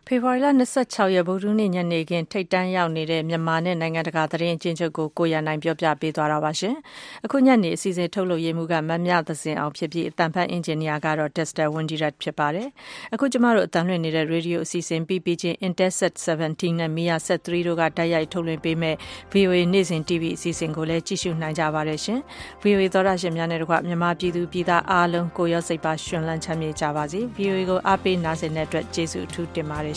[0.09, 0.47] ဖေဖော်ဝါရီလ
[0.81, 6.75] 26ရက် ဗုဒ္ဓနေ့ ညနေခင်း ထိတ်တန်းရောက်နေတဲ့ မြန်မာနဲ့ နိုင်ငံတကာ သတင်းအချင်းချုပ်ကို ကိုရနိုင်ပြောပြပေးသွားတာပါရှင်။
[7.25, 12.67] အခုညနေ အစီအစဉ် ထုတ်လုပ်ရေးမှုကမမြသစင်အောင်ဖြစ်ပြီးအတန်ဖတ်အင်ဂျင်နီယာကတော့ Dexter Windirat ဖြစ်ပါတယ်။
[13.13, 18.95] အခု ကျမတို့အတန်လွှင့်နေတဲ့ ရေဒီယိုအစီအစဉ်ပြီးပြီးချင်း Intelsat 17 နဲ့ Mia Sat 3တို့က တိုက်ရိုက် ထုတ်လွှင့်ပေးမဲ့
[19.33, 22.19] VOA နေ့စဉ် TV အစီအစဉ်ကိုလည်း ကြည့်ရှုနိုင်ကြပါတယ်ရှင်။
[22.63, 29.96] VOA သောရရှင်များနဲ့တကွ မြန်မာပြည်သူပြည်သားအားလုံး ကိုရော စိတ်ပါရှင်လန်းချမ်းမြေ့ကြပါစေ။ VOA ကို အားပေးနားဆင်တဲ့အတွက် ကျေးဇူးအထူးတင်ပါတယ်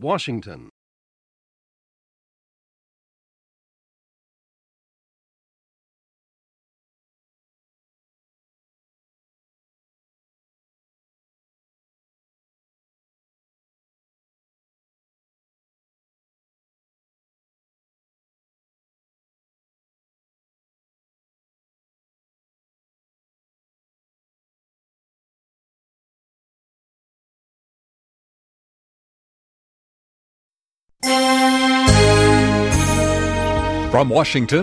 [0.00, 0.70] Washington.
[33.90, 34.58] From Washington,